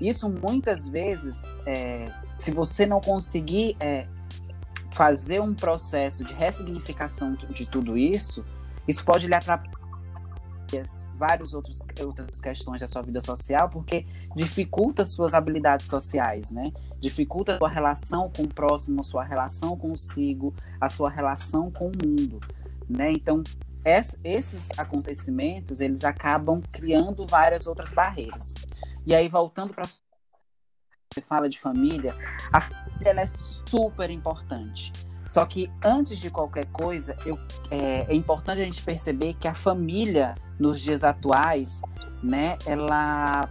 isso 0.00 0.28
muitas 0.28 0.88
vezes, 0.88 1.44
é, 1.66 2.10
se 2.38 2.50
você 2.50 2.86
não 2.86 3.00
conseguir 3.00 3.76
é, 3.78 4.06
fazer 4.94 5.40
um 5.40 5.54
processo 5.54 6.24
de 6.24 6.32
ressignificação 6.32 7.34
de 7.34 7.66
tudo 7.66 7.96
isso, 7.96 8.44
isso 8.88 9.04
pode 9.04 9.26
lhe 9.26 9.34
atrapalhar 9.34 9.80
várias 11.16 11.52
outros, 11.52 11.84
outras 12.00 12.40
questões 12.40 12.80
da 12.80 12.86
sua 12.86 13.02
vida 13.02 13.20
social, 13.20 13.68
porque 13.68 14.06
dificulta 14.36 15.04
suas 15.04 15.34
habilidades 15.34 15.88
sociais, 15.88 16.50
né? 16.50 16.72
Dificulta 16.98 17.54
a 17.54 17.58
sua 17.58 17.68
relação 17.68 18.30
com 18.34 18.44
o 18.44 18.48
próximo, 18.48 19.00
a 19.00 19.02
sua 19.02 19.24
relação 19.24 19.76
consigo, 19.76 20.54
a 20.80 20.88
sua 20.88 21.10
relação 21.10 21.70
com 21.70 21.88
o 21.88 21.92
mundo, 21.92 22.40
né? 22.88 23.10
Então, 23.10 23.42
esses 23.84 24.70
acontecimentos, 24.78 25.80
eles 25.80 26.04
acabam 26.04 26.62
criando 26.70 27.26
várias 27.26 27.66
outras 27.66 27.92
barreiras. 27.92 28.54
E 29.06 29.14
aí, 29.14 29.28
voltando 29.28 29.72
para 29.72 29.84
você 29.84 31.20
fala 31.22 31.48
de 31.48 31.58
família, 31.58 32.14
a 32.52 32.60
família 32.60 33.20
é 33.20 33.26
super 33.26 34.10
importante. 34.10 34.92
Só 35.28 35.44
que 35.46 35.70
antes 35.82 36.18
de 36.18 36.28
qualquer 36.30 36.66
coisa, 36.66 37.16
eu, 37.24 37.38
é, 37.70 38.06
é, 38.08 38.14
importante 38.14 38.60
a 38.60 38.64
gente 38.64 38.82
perceber 38.82 39.34
que 39.34 39.46
a 39.46 39.54
família 39.54 40.34
nos 40.58 40.80
dias 40.80 41.04
atuais, 41.04 41.80
né, 42.22 42.58
ela 42.66 43.48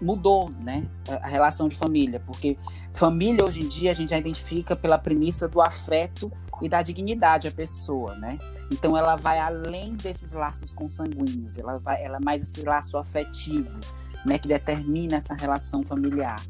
mudou, 0.00 0.50
né, 0.50 0.88
a 1.22 1.28
relação 1.28 1.68
de 1.68 1.76
família, 1.76 2.20
porque 2.20 2.56
família 2.94 3.44
hoje 3.44 3.60
em 3.60 3.68
dia 3.68 3.90
a 3.90 3.94
gente 3.94 4.10
já 4.10 4.18
identifica 4.18 4.74
pela 4.74 4.98
premissa 4.98 5.46
do 5.46 5.60
afeto 5.60 6.32
e 6.62 6.68
da 6.68 6.80
dignidade 6.80 7.48
à 7.48 7.50
pessoa, 7.50 8.14
né? 8.14 8.38
Então 8.70 8.96
ela 8.96 9.16
vai 9.16 9.38
além 9.38 9.96
desses 9.96 10.32
laços 10.32 10.72
consanguíneos, 10.72 11.58
ela 11.58 11.78
vai, 11.78 12.02
ela 12.04 12.18
é 12.18 12.20
mais 12.20 12.42
esse 12.42 12.62
laço 12.62 12.96
afetivo, 12.96 13.78
né, 14.24 14.38
que 14.38 14.46
determina 14.46 15.16
essa 15.16 15.34
relação 15.34 15.82
familiar. 15.82 16.40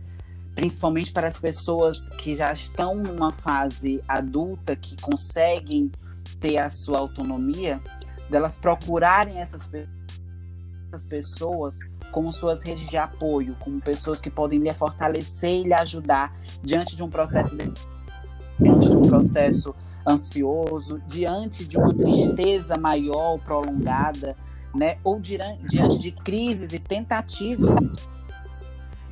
Principalmente 0.55 1.13
para 1.13 1.27
as 1.27 1.39
pessoas 1.39 2.11
que 2.19 2.35
já 2.35 2.53
estão 2.53 2.95
numa 2.97 3.33
fase 3.33 4.03
adulta, 4.07 4.77
que 4.77 5.01
conseguem 5.01 5.91
ter 6.41 6.59
a 6.59 6.69
sua 6.69 6.99
autonomia, 6.99 7.81
delas 8.29 8.59
procurarem 8.59 9.39
essas, 9.39 9.71
essas 10.89 11.07
pessoas 11.07 11.79
como 12.13 12.33
suas 12.33 12.63
redes 12.63 12.89
de 12.89 12.97
apoio, 12.97 13.57
como 13.61 13.81
pessoas 13.81 14.21
que 14.21 14.31
podem 14.31 14.59
lhe 14.59 14.73
fortalecer 14.73 15.61
e 15.61 15.65
lhe 15.65 15.75
ajudar 15.75 16.37
diante 16.63 16.97
de 16.97 17.03
um 17.03 17.09
processo 17.09 17.57
de, 17.57 17.73
diante 18.59 18.89
de 18.89 18.97
um 18.97 19.03
processo 19.03 19.75
ansioso, 20.07 21.01
diante 21.07 21.65
de 21.65 21.79
uma 21.79 21.95
tristeza 21.95 22.77
maior, 22.77 23.39
prolongada, 23.39 24.37
né? 24.75 24.99
Ou 25.05 25.21
diante 25.21 25.99
de 25.99 26.13
crises 26.13 26.73
e 26.73 26.79
tentativas 26.79 27.71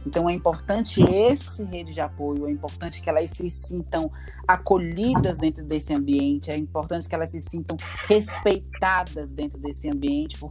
então 0.08 0.26
é 0.26 0.32
importante 0.32 1.02
esse 1.02 1.62
rede 1.64 1.92
de 1.92 2.00
apoio, 2.00 2.46
é 2.46 2.50
importante 2.50 3.02
que 3.02 3.10
elas 3.10 3.28
se 3.28 3.50
sintam 3.50 4.10
acolhidas 4.46 5.38
dentro 5.38 5.62
desse 5.66 5.92
ambiente, 5.92 6.50
é 6.50 6.56
importante 6.56 7.06
que 7.06 7.14
elas 7.14 7.30
se 7.30 7.42
sintam 7.42 7.76
respeitadas 8.06 9.34
dentro 9.34 9.58
desse 9.58 9.86
ambiente, 9.90 10.38
por 10.38 10.50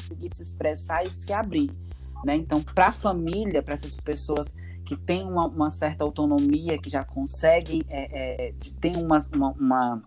conseguir 0.00 0.32
se 0.32 0.42
expressar 0.42 1.02
e 1.02 1.10
se 1.10 1.32
abrir. 1.32 1.72
Né? 2.24 2.36
Então, 2.36 2.62
para 2.62 2.86
a 2.86 2.92
família, 2.92 3.64
para 3.64 3.74
essas 3.74 3.94
pessoas 3.94 4.54
que 4.86 4.96
têm 4.96 5.24
uma, 5.24 5.46
uma, 5.46 5.68
certa 5.68 6.04
autonomia, 6.04 6.78
que 6.78 6.88
já 6.88 7.04
conseguem, 7.04 7.82
é, 7.88 8.46
é, 8.46 8.54
têm 8.80 8.96
uma, 8.96 9.18
uma, 9.34 9.50
uma, 9.50 10.02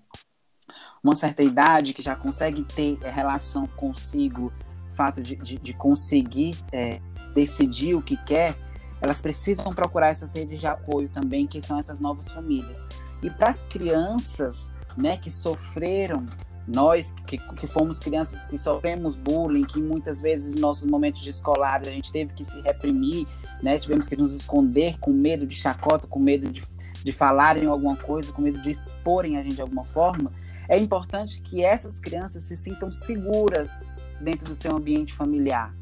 uma, 1.03 1.15
certa 1.17 1.43
idade, 1.43 1.93
que 1.93 2.01
já 2.01 2.15
conseguem 2.15 2.63
ter 2.63 2.97
é, 3.03 3.11
relação 3.11 3.67
consigo, 3.67 4.53
fato 4.93 5.21
de, 5.21 5.35
de, 5.35 5.59
de 5.59 5.73
conseguir 5.73 6.57
é, 6.71 7.01
decidir 7.35 7.93
o 7.93 8.01
que 8.01 8.15
quer, 8.23 8.55
elas 9.01 9.21
precisam 9.21 9.73
procurar 9.73 10.07
essas 10.07 10.33
redes 10.33 10.61
de 10.61 10.67
apoio 10.67 11.09
também, 11.09 11.45
que 11.45 11.61
são 11.61 11.77
essas 11.77 11.99
novas 11.99 12.31
famílias. 12.31 12.87
E 13.21 13.29
para 13.29 13.49
as 13.49 13.65
crianças 13.65 14.73
né, 14.95 15.17
que 15.17 15.29
sofreram, 15.29 16.25
nós 16.73 17.13
que, 17.25 17.37
que 17.37 17.67
fomos 17.67 17.99
crianças 17.99 18.45
que 18.45 18.57
sofremos 18.57 19.15
bullying, 19.15 19.65
que 19.65 19.81
muitas 19.81 20.21
vezes 20.21 20.53
nos 20.53 20.61
nossos 20.61 20.85
momentos 20.85 21.21
de 21.21 21.29
escolar 21.29 21.81
a 21.81 21.89
gente 21.89 22.11
teve 22.11 22.33
que 22.33 22.43
se 22.43 22.61
reprimir, 22.61 23.27
né, 23.61 23.77
tivemos 23.77 24.07
que 24.07 24.15
nos 24.15 24.33
esconder 24.33 24.97
com 24.99 25.11
medo 25.11 25.45
de 25.45 25.55
chacota, 25.55 26.07
com 26.07 26.19
medo 26.19 26.51
de, 26.51 26.63
de 27.03 27.11
falarem 27.11 27.65
alguma 27.65 27.95
coisa, 27.95 28.31
com 28.31 28.41
medo 28.41 28.61
de 28.61 28.69
exporem 28.69 29.37
a 29.37 29.43
gente 29.43 29.55
de 29.55 29.61
alguma 29.61 29.83
forma, 29.83 30.31
é 30.67 30.77
importante 30.77 31.41
que 31.41 31.63
essas 31.63 31.99
crianças 31.99 32.43
se 32.43 32.55
sintam 32.55 32.91
seguras 32.91 33.87
dentro 34.21 34.47
do 34.47 34.55
seu 34.55 34.75
ambiente 34.75 35.13
familiar. 35.13 35.73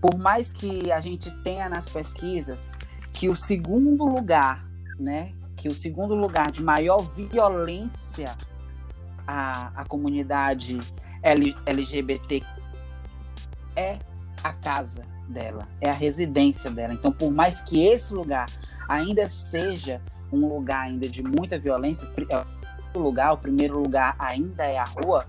Por 0.00 0.18
mais 0.18 0.52
que 0.52 0.92
a 0.92 1.00
gente 1.00 1.30
tenha 1.42 1.68
nas 1.68 1.88
pesquisas 1.88 2.70
que 3.12 3.28
o 3.28 3.36
segundo 3.36 4.04
lugar, 4.04 4.66
né, 4.98 5.32
que 5.56 5.68
o 5.68 5.74
segundo 5.74 6.14
lugar 6.14 6.50
de 6.50 6.62
maior 6.62 6.98
violência 6.98 8.36
à, 9.26 9.68
à 9.80 9.84
comunidade 9.84 10.78
LGBT 11.22 12.42
é 13.76 13.98
a 14.42 14.52
casa 14.52 15.04
dela, 15.28 15.68
é 15.80 15.88
a 15.88 15.94
residência 15.94 16.70
dela. 16.70 16.94
Então, 16.94 17.12
por 17.12 17.30
mais 17.30 17.60
que 17.60 17.84
esse 17.84 18.12
lugar 18.12 18.46
ainda 18.88 19.28
seja 19.28 20.00
um 20.32 20.48
lugar 20.48 20.82
ainda 20.84 21.08
de 21.08 21.22
muita 21.22 21.58
violência, 21.58 22.08
o 22.94 22.98
lugar, 22.98 23.32
o 23.32 23.38
primeiro 23.38 23.78
lugar 23.78 24.14
ainda 24.18 24.64
é 24.64 24.78
a 24.78 24.84
rua, 24.84 25.26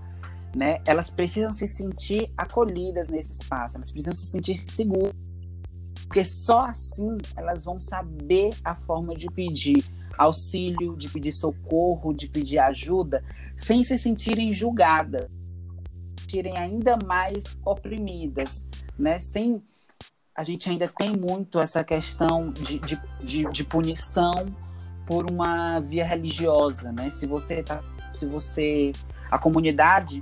né? 0.54 0.80
Elas 0.86 1.10
precisam 1.10 1.52
se 1.52 1.66
sentir 1.66 2.30
acolhidas 2.36 3.08
nesse 3.08 3.32
espaço, 3.32 3.76
elas 3.76 3.90
precisam 3.90 4.14
se 4.14 4.26
sentir 4.26 4.58
seguras, 4.58 5.14
porque 6.06 6.24
só 6.24 6.66
assim 6.66 7.16
elas 7.36 7.64
vão 7.64 7.80
saber 7.80 8.50
a 8.64 8.74
forma 8.74 9.14
de 9.14 9.26
pedir 9.26 9.84
auxílio, 10.18 10.96
de 10.96 11.08
pedir 11.08 11.32
socorro, 11.32 12.12
de 12.12 12.28
pedir 12.28 12.58
ajuda, 12.58 13.22
sem 13.56 13.82
se 13.82 13.98
sentirem 13.98 14.52
julgadas, 14.52 15.26
sentirem 16.20 16.56
ainda 16.56 16.98
mais 17.04 17.56
oprimidas, 17.64 18.66
né? 18.98 19.18
Sem 19.18 19.62
a 20.36 20.42
gente 20.42 20.68
ainda 20.68 20.88
tem 20.88 21.12
muito 21.12 21.60
essa 21.60 21.84
questão 21.84 22.50
de, 22.50 22.80
de, 22.80 23.00
de, 23.22 23.44
de 23.50 23.64
punição 23.64 24.46
por 25.06 25.30
uma 25.30 25.78
via 25.78 26.04
religiosa, 26.04 26.90
né? 26.90 27.08
Se 27.08 27.26
você 27.26 27.62
tá, 27.62 27.82
se 28.16 28.26
você 28.26 28.90
a 29.30 29.38
comunidade 29.38 30.20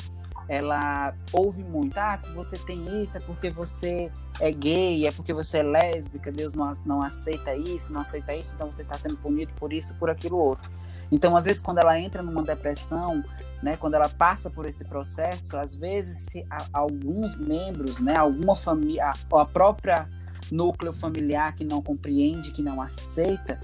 ela 0.53 1.15
ouve 1.33 1.65
muito, 1.65 1.97
ah, 1.97 2.15
se 2.15 2.31
você 2.33 2.59
tem 2.59 3.03
isso 3.03 3.17
é 3.17 3.21
porque 3.21 3.49
você 3.49 4.13
é 4.39 4.53
gay, 4.53 5.07
é 5.07 5.11
porque 5.11 5.33
você 5.33 5.59
é 5.59 5.63
lésbica, 5.63 6.31
Deus 6.31 6.53
não, 6.53 6.75
não 6.85 7.01
aceita 7.01 7.57
isso, 7.57 7.91
não 7.91 8.03
aceita 8.03 8.37
isso, 8.37 8.53
então 8.55 8.71
você 8.71 8.83
está 8.83 8.99
sendo 8.99 9.17
punido 9.17 9.51
por 9.55 9.73
isso, 9.73 9.95
por 9.95 10.11
aquilo 10.11 10.37
outro. 10.37 10.71
Então, 11.11 11.35
às 11.35 11.47
vezes, 11.47 11.63
quando 11.63 11.79
ela 11.79 11.99
entra 11.99 12.23
numa 12.23 12.43
depressão, 12.43 13.25
né, 13.63 13.79
quando 13.79 13.95
ela 13.95 14.11
passa 14.11 14.51
por 14.51 14.67
esse 14.67 14.85
processo, 14.85 15.57
às 15.57 15.75
vezes, 15.75 16.19
se 16.19 16.47
alguns 16.71 17.35
membros, 17.35 17.99
né, 17.99 18.15
alguma 18.15 18.55
família, 18.55 19.11
ou 19.31 19.39
a 19.39 19.47
própria 19.47 20.07
núcleo 20.51 20.93
familiar 20.93 21.55
que 21.55 21.65
não 21.65 21.81
compreende, 21.81 22.51
que 22.51 22.63
não 22.63 22.83
aceita, 22.83 23.59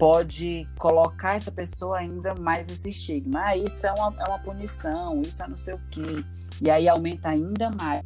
pode 0.00 0.66
colocar 0.78 1.36
essa 1.36 1.52
pessoa 1.52 1.98
ainda 1.98 2.34
mais 2.34 2.66
esse 2.72 2.88
estigma. 2.88 3.42
Ah, 3.44 3.56
isso 3.56 3.86
é 3.86 3.92
uma, 3.92 4.14
é 4.18 4.24
uma 4.24 4.38
punição, 4.38 5.20
isso 5.20 5.42
é 5.42 5.46
não 5.46 5.58
sei 5.58 5.74
o 5.74 5.80
quê. 5.90 6.24
E 6.58 6.70
aí 6.70 6.88
aumenta 6.88 7.28
ainda 7.28 7.70
mais 7.70 8.02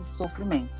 esse 0.00 0.14
sofrimento. 0.14 0.74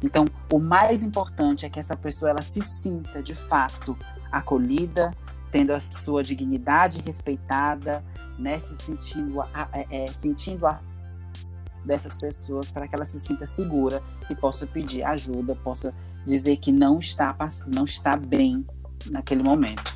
Então, 0.00 0.24
o 0.52 0.60
mais 0.60 1.02
importante 1.02 1.66
é 1.66 1.68
que 1.68 1.80
essa 1.80 1.96
pessoa 1.96 2.30
ela 2.30 2.42
se 2.42 2.62
sinta 2.62 3.20
de 3.20 3.34
fato 3.34 3.98
acolhida, 4.30 5.12
tendo 5.50 5.72
a 5.72 5.80
sua 5.80 6.22
dignidade 6.22 7.02
respeitada, 7.04 8.04
né, 8.38 8.56
se 8.56 8.76
sentindo, 8.76 9.42
é, 9.72 10.04
é, 10.04 10.06
sentindo 10.06 10.64
a 10.64 10.80
dessas 11.84 12.16
pessoas 12.16 12.70
para 12.70 12.86
que 12.86 12.94
ela 12.94 13.04
se 13.04 13.18
sinta 13.18 13.46
segura 13.46 14.00
e 14.28 14.34
possa 14.36 14.64
pedir 14.64 15.02
ajuda, 15.02 15.56
possa 15.56 15.92
dizer 16.24 16.58
que 16.58 16.70
não 16.70 16.98
está 16.98 17.34
não 17.66 17.84
está 17.84 18.16
bem 18.16 18.64
naquele 19.10 19.42
momento. 19.42 19.94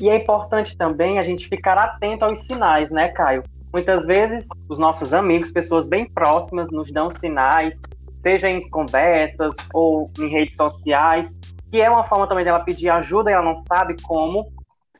E 0.00 0.08
é 0.08 0.16
importante 0.16 0.76
também 0.76 1.18
a 1.18 1.22
gente 1.22 1.48
ficar 1.48 1.76
atento 1.76 2.24
aos 2.24 2.40
sinais, 2.40 2.90
né, 2.92 3.08
Caio? 3.08 3.42
Muitas 3.72 4.06
vezes 4.06 4.46
os 4.68 4.78
nossos 4.78 5.12
amigos, 5.12 5.50
pessoas 5.50 5.86
bem 5.88 6.08
próximas, 6.08 6.70
nos 6.70 6.90
dão 6.92 7.10
sinais, 7.10 7.82
seja 8.14 8.48
em 8.48 8.68
conversas 8.70 9.54
ou 9.74 10.10
em 10.18 10.28
redes 10.28 10.56
sociais, 10.56 11.36
que 11.70 11.80
é 11.80 11.90
uma 11.90 12.04
forma 12.04 12.26
também 12.26 12.44
dela 12.44 12.60
pedir 12.60 12.88
ajuda 12.88 13.30
e 13.30 13.34
ela 13.34 13.44
não 13.44 13.56
sabe 13.56 13.94
como. 14.02 14.50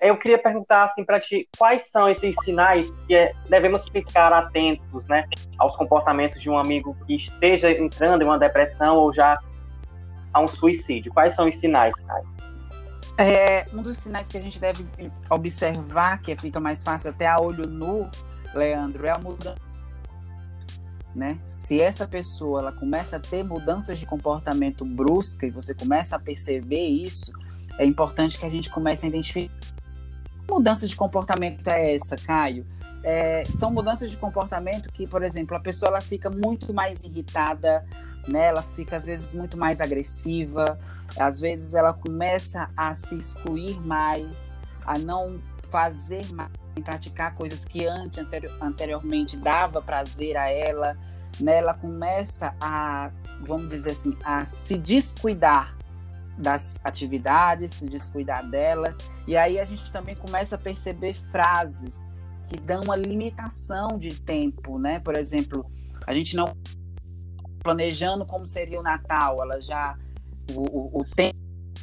Eu 0.01 0.17
queria 0.17 0.39
perguntar 0.39 0.85
assim 0.85 1.05
para 1.05 1.19
ti, 1.19 1.49
quais 1.59 1.91
são 1.91 2.09
esses 2.09 2.35
sinais 2.45 2.97
que 3.07 3.15
é, 3.15 3.33
devemos 3.49 3.89
ficar 3.89 4.33
atentos, 4.33 5.07
né, 5.07 5.25
aos 5.59 5.75
comportamentos 5.77 6.41
de 6.41 6.49
um 6.49 6.59
amigo 6.59 6.97
que 7.07 7.17
esteja 7.17 7.71
entrando 7.71 8.23
em 8.23 8.25
uma 8.25 8.39
depressão 8.39 8.97
ou 8.97 9.13
já 9.13 9.39
a 10.33 10.41
um 10.41 10.49
suicídio? 10.49 11.13
Quais 11.13 11.35
são 11.35 11.49
os 11.49 11.57
sinais, 11.57 11.95
Caio? 11.95 12.27
É, 13.19 13.67
um 13.73 13.83
dos 13.83 13.99
sinais 13.99 14.29
que 14.29 14.39
a 14.39 14.41
gente 14.41 14.61
deve 14.61 14.87
observar, 15.29 16.21
que 16.21 16.35
fica 16.37 16.61
mais 16.61 16.83
fácil 16.83 17.11
até 17.11 17.27
a 17.27 17.41
olho 17.41 17.67
nu, 17.67 18.09
Leandro, 18.55 19.07
é 19.07 19.11
a 19.11 19.19
mudança. 19.19 19.57
Né? 21.15 21.37
Se 21.45 21.81
essa 21.81 22.07
pessoa 22.07 22.61
ela 22.61 22.73
começa 22.73 23.17
a 23.17 23.21
ter 23.21 23.43
mudanças 23.43 23.99
de 23.99 24.07
comportamento 24.07 24.85
brusca 24.85 25.47
e 25.47 25.51
você 25.51 25.75
começa 25.75 26.15
a 26.15 26.19
perceber 26.19 26.87
isso, 26.87 27.33
é 27.77 27.85
importante 27.85 28.39
que 28.39 28.47
a 28.47 28.51
gente 28.51 28.71
comece 28.71 29.05
a 29.05 29.09
identificar 29.09 29.53
que 30.49 30.53
mudança 30.53 30.87
de 30.87 30.97
comportamento 30.97 31.67
é 31.69 31.97
essa, 31.97 32.17
Caio. 32.17 32.67
É, 33.05 33.45
são 33.45 33.71
mudanças 33.71 34.11
de 34.11 34.17
comportamento 34.17 34.91
que, 34.93 35.07
por 35.07 35.23
exemplo, 35.23 35.57
a 35.57 35.61
pessoa 35.61 35.91
ela 35.91 36.01
fica 36.01 36.31
muito 36.31 36.73
mais 36.73 37.05
irritada, 37.05 37.85
né? 38.27 38.47
Ela 38.47 38.63
fica 38.63 38.97
às 38.97 39.05
vezes 39.05 39.35
muito 39.35 39.57
mais 39.57 39.81
agressiva, 39.81 40.79
às 41.17 41.41
vezes 41.41 41.75
ela 41.75 41.93
começa 41.93 42.71
a 42.77 42.95
se 42.95 43.17
excluir 43.17 43.81
mais, 43.81 44.55
a 44.85 44.99
não 44.99 45.41
fazer 45.71 46.27
mais, 46.33 46.51
praticar 46.83 47.35
coisas 47.35 47.65
que 47.65 47.87
antes, 47.87 48.25
anteriormente 48.61 49.37
dava 49.37 49.83
prazer 49.83 50.37
a 50.37 50.49
ela, 50.49 50.97
né? 51.41 51.59
Ela 51.59 51.75
começa 51.75 52.55
a, 52.61 53.11
vamos 53.45 53.69
dizer 53.69 53.91
assim, 53.91 54.17
a 54.25 54.45
se 54.47 54.79
descuidar 54.79 55.77
das 56.37 56.79
atividades, 56.85 57.75
se 57.75 57.89
descuidar 57.89 58.49
dela. 58.49 58.97
E 59.27 59.37
aí 59.37 59.59
a 59.59 59.65
gente 59.65 59.91
também 59.91 60.15
começa 60.15 60.55
a 60.55 60.59
perceber 60.59 61.15
frases 61.15 62.07
que 62.45 62.59
dão 62.59 62.83
uma 62.83 62.97
limitação 62.97 63.99
de 63.99 64.21
tempo, 64.21 64.79
né? 64.79 65.01
Por 65.01 65.15
exemplo, 65.17 65.71
a 66.07 66.15
gente 66.15 66.37
não 66.37 66.57
planejando 67.69 68.25
como 68.25 68.47
seria 68.47 68.81
o 68.81 68.83
Natal, 68.83 69.43
ela 69.43 69.61
já 69.61 69.95
o, 70.55 70.63
o, 70.63 71.01
o 71.01 71.05
tempo 71.05 71.39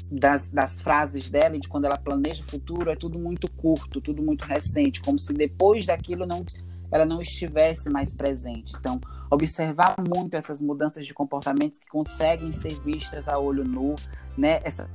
das, 0.09 0.49
das 0.49 0.81
frases 0.81 1.29
dela 1.29 1.55
e 1.55 1.59
de 1.59 1.67
quando 1.67 1.85
ela 1.85 1.97
planeja 1.97 2.41
o 2.41 2.45
futuro 2.45 2.89
é 2.89 2.95
tudo 2.95 3.19
muito 3.19 3.47
curto, 3.51 4.01
tudo 4.01 4.23
muito 4.23 4.45
recente, 4.45 4.99
como 4.99 5.19
se 5.19 5.31
depois 5.31 5.85
daquilo 5.85 6.25
não 6.25 6.43
ela 6.91 7.05
não 7.05 7.19
estivesse 7.19 7.89
mais 7.89 8.13
presente. 8.13 8.73
Então, 8.79 9.01
observar 9.29 9.95
muito 10.07 10.35
essas 10.35 10.61
mudanças 10.61 11.05
de 11.05 11.13
comportamentos 11.13 11.77
que 11.77 11.87
conseguem 11.87 12.51
ser 12.51 12.79
vistas 12.81 13.27
a 13.27 13.37
olho 13.37 13.63
nu, 13.63 13.95
né? 14.37 14.61
Essa 14.63 14.89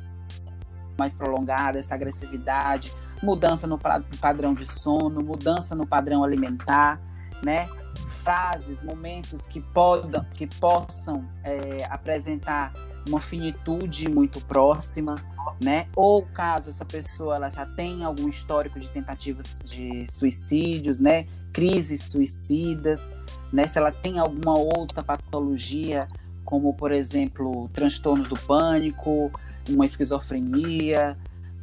mais 0.99 1.15
prolongada, 1.15 1.79
essa 1.79 1.95
agressividade, 1.95 2.93
mudança 3.23 3.67
no 3.67 3.79
padrão 4.21 4.55
de 4.55 4.67
sono, 4.67 5.21
mudança 5.21 5.75
no 5.75 5.87
padrão 5.87 6.25
alimentar, 6.25 7.01
né? 7.43 7.69
Frases, 8.07 8.83
momentos 8.83 9.47
que, 9.47 9.61
podam, 9.61 10.25
que 10.35 10.47
possam 10.47 11.29
é, 11.43 11.85
apresentar 11.89 12.73
uma 13.09 13.21
finitude 13.21 14.09
muito 14.09 14.41
próxima, 14.43 15.17
né? 15.63 15.87
Ou 15.97 16.23
caso 16.27 16.71
essa 16.71 16.85
pessoa 16.85 17.37
ela 17.37 17.51
já 17.51 17.65
tem 17.65 18.05
algum 18.05 18.29
histórico 18.29 18.79
de 18.79 18.91
tentativas 18.91 19.61
de 19.65 20.05
suicídios, 20.09 21.01
né? 21.01 21.27
Crises 21.53 22.05
suicidas, 22.11 23.11
né? 23.53 23.67
Se 23.67 23.79
ela 23.79 23.91
tem 23.91 24.19
alguma 24.19 24.59
outra 24.59 25.03
patologia, 25.03 26.09
como 26.45 26.75
por 26.75 26.93
exemplo, 26.93 27.69
transtorno 27.73 28.29
do 28.29 28.37
pânico, 28.37 29.31
uma 29.69 29.85
esquizofrenia, 29.85 31.17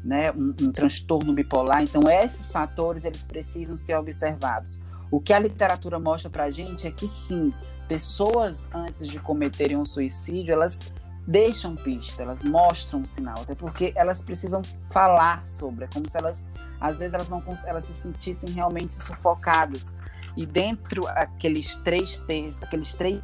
né? 0.04 0.32
Um, 0.32 0.54
um 0.62 0.72
transtorno 0.72 1.34
bipolar. 1.34 1.84
Então 1.84 2.10
esses 2.10 2.52
fatores 2.52 3.06
eles 3.06 3.26
precisam 3.26 3.76
ser 3.76 3.96
observados. 3.96 4.80
O 5.10 5.22
que 5.22 5.34
a 5.34 5.40
literatura 5.40 6.00
mostra 6.00 6.30
para 6.30 6.46
a 6.46 6.52
gente 6.52 6.86
é 6.86 6.92
que 6.92 7.08
sim, 7.08 7.54
pessoas 7.88 8.68
antes 8.74 9.08
de 9.08 9.20
cometerem 9.20 9.78
um 9.78 9.86
suicídio, 9.86 10.54
elas 10.54 10.80
deixam 11.28 11.76
pista, 11.76 12.24
elas 12.24 12.42
mostram 12.42 13.02
um 13.02 13.06
sinal, 13.06 13.36
até 13.42 13.54
porque 13.54 13.92
elas 13.96 14.24
precisam 14.24 14.62
falar 14.90 15.46
sobre, 15.46 15.84
é 15.84 15.88
como 15.94 16.08
se 16.08 16.18
elas, 16.18 16.48
às 16.80 17.00
vezes, 17.00 17.14
elas 17.14 17.30
não 17.30 17.44
elas 17.66 17.84
se 17.84 17.94
sentissem 17.94 18.50
realmente 18.52 18.94
sufocadas. 18.94 19.94
E 20.38 20.46
dentro 20.46 21.08
aqueles 21.08 21.76
três 21.76 22.24
aqueles 22.62 22.94
três 22.94 23.22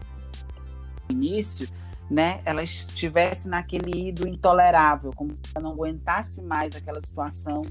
início, 1.10 1.70
né, 2.10 2.42
ela 2.46 2.62
estivesse 2.62 3.48
naquele 3.48 4.10
ido 4.10 4.28
intolerável, 4.28 5.12
como 5.16 5.38
ela 5.54 5.63
não 5.63 5.72
aguentasse 5.72 6.42
mais 6.42 6.76
aquela 6.76 7.02
situação. 7.02 7.62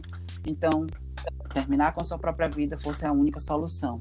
Então, 0.47 0.87
terminar 1.53 1.92
com 1.92 2.01
a 2.01 2.05
sua 2.05 2.18
própria 2.18 2.49
vida 2.49 2.79
fosse 2.79 3.07
a 3.07 3.12
única 3.12 3.38
solução. 3.38 4.01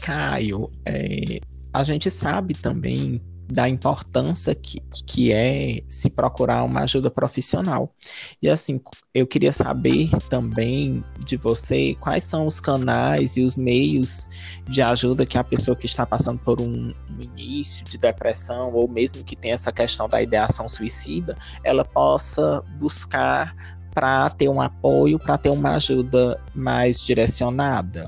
Caio, 0.00 0.70
é, 0.84 1.40
a 1.72 1.82
gente 1.82 2.10
sabe 2.10 2.54
também 2.54 3.20
da 3.46 3.68
importância 3.68 4.54
que, 4.54 4.80
que 5.06 5.32
é 5.32 5.82
se 5.88 6.08
procurar 6.08 6.62
uma 6.64 6.80
ajuda 6.80 7.10
profissional. 7.10 7.94
E 8.40 8.48
assim, 8.48 8.80
eu 9.12 9.26
queria 9.26 9.52
saber 9.52 10.10
também 10.28 11.04
de 11.24 11.36
você 11.36 11.94
quais 12.00 12.24
são 12.24 12.46
os 12.46 12.60
canais 12.60 13.36
e 13.36 13.42
os 13.42 13.56
meios 13.56 14.28
de 14.68 14.82
ajuda 14.82 15.26
que 15.26 15.38
a 15.38 15.44
pessoa 15.44 15.76
que 15.76 15.86
está 15.86 16.06
passando 16.06 16.38
por 16.38 16.60
um, 16.60 16.94
um 17.10 17.20
início 17.20 17.84
de 17.84 17.98
depressão 17.98 18.72
ou 18.72 18.88
mesmo 18.88 19.22
que 19.22 19.36
tenha 19.36 19.54
essa 19.54 19.72
questão 19.72 20.08
da 20.08 20.22
ideação 20.22 20.68
suicida, 20.68 21.36
ela 21.62 21.84
possa 21.84 22.62
buscar 22.78 23.54
para 23.94 24.28
ter 24.30 24.48
um 24.48 24.60
apoio, 24.60 25.18
para 25.18 25.38
ter 25.38 25.50
uma 25.50 25.76
ajuda 25.76 26.40
mais 26.54 27.04
direcionada. 27.04 28.06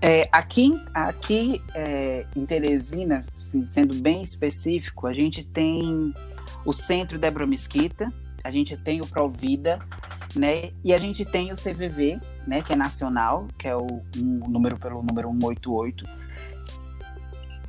É, 0.00 0.28
aqui 0.30 0.80
aqui 0.94 1.60
é, 1.74 2.24
em 2.36 2.46
Teresina, 2.46 3.26
assim, 3.36 3.66
sendo 3.66 3.96
bem 3.96 4.22
específico, 4.22 5.06
a 5.06 5.12
gente 5.12 5.42
tem 5.42 6.14
o 6.64 6.72
Centro 6.72 7.18
Débora 7.18 7.46
Mesquita, 7.46 8.12
a 8.44 8.50
gente 8.50 8.76
tem 8.76 9.00
o 9.00 9.06
Provida, 9.06 9.80
né? 10.36 10.70
E 10.84 10.92
a 10.92 10.98
gente 10.98 11.24
tem 11.24 11.50
o 11.50 11.54
CVV, 11.54 12.20
né? 12.46 12.62
Que 12.62 12.74
é 12.74 12.76
nacional, 12.76 13.48
que 13.58 13.66
é 13.66 13.74
o 13.74 13.86
um, 14.16 14.48
número 14.48 14.78
pelo 14.78 15.02
número 15.02 15.30
188. 15.30 16.04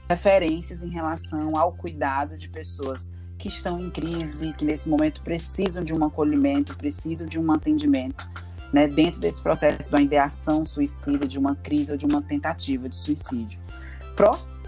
Referências 0.08 0.84
em 0.84 0.90
relação 0.90 1.58
ao 1.58 1.72
cuidado 1.74 2.38
de 2.38 2.48
pessoas 2.48 3.12
que 3.38 3.48
estão 3.48 3.80
em 3.80 3.90
crise, 3.90 4.54
que 4.54 4.66
nesse 4.66 4.88
momento 4.88 5.24
precisam 5.24 5.84
de 5.84 5.94
um 5.94 6.04
acolhimento, 6.04 6.76
precisam 6.78 7.28
de 7.28 7.40
um 7.40 7.52
atendimento 7.52 8.28
né, 8.74 8.88
dentro 8.88 9.20
desse 9.20 9.42
processo 9.42 9.92
da 9.92 10.02
ideação 10.02 10.66
suicida, 10.66 11.28
de 11.28 11.40
uma 11.40 11.56
crise 11.56 11.92
ou 11.92 11.98
de 11.98 12.06
uma 12.06 12.22
tentativa 12.22 12.88
de 12.88 12.96
suicídio. 12.96 13.60
Próximo 14.16 14.60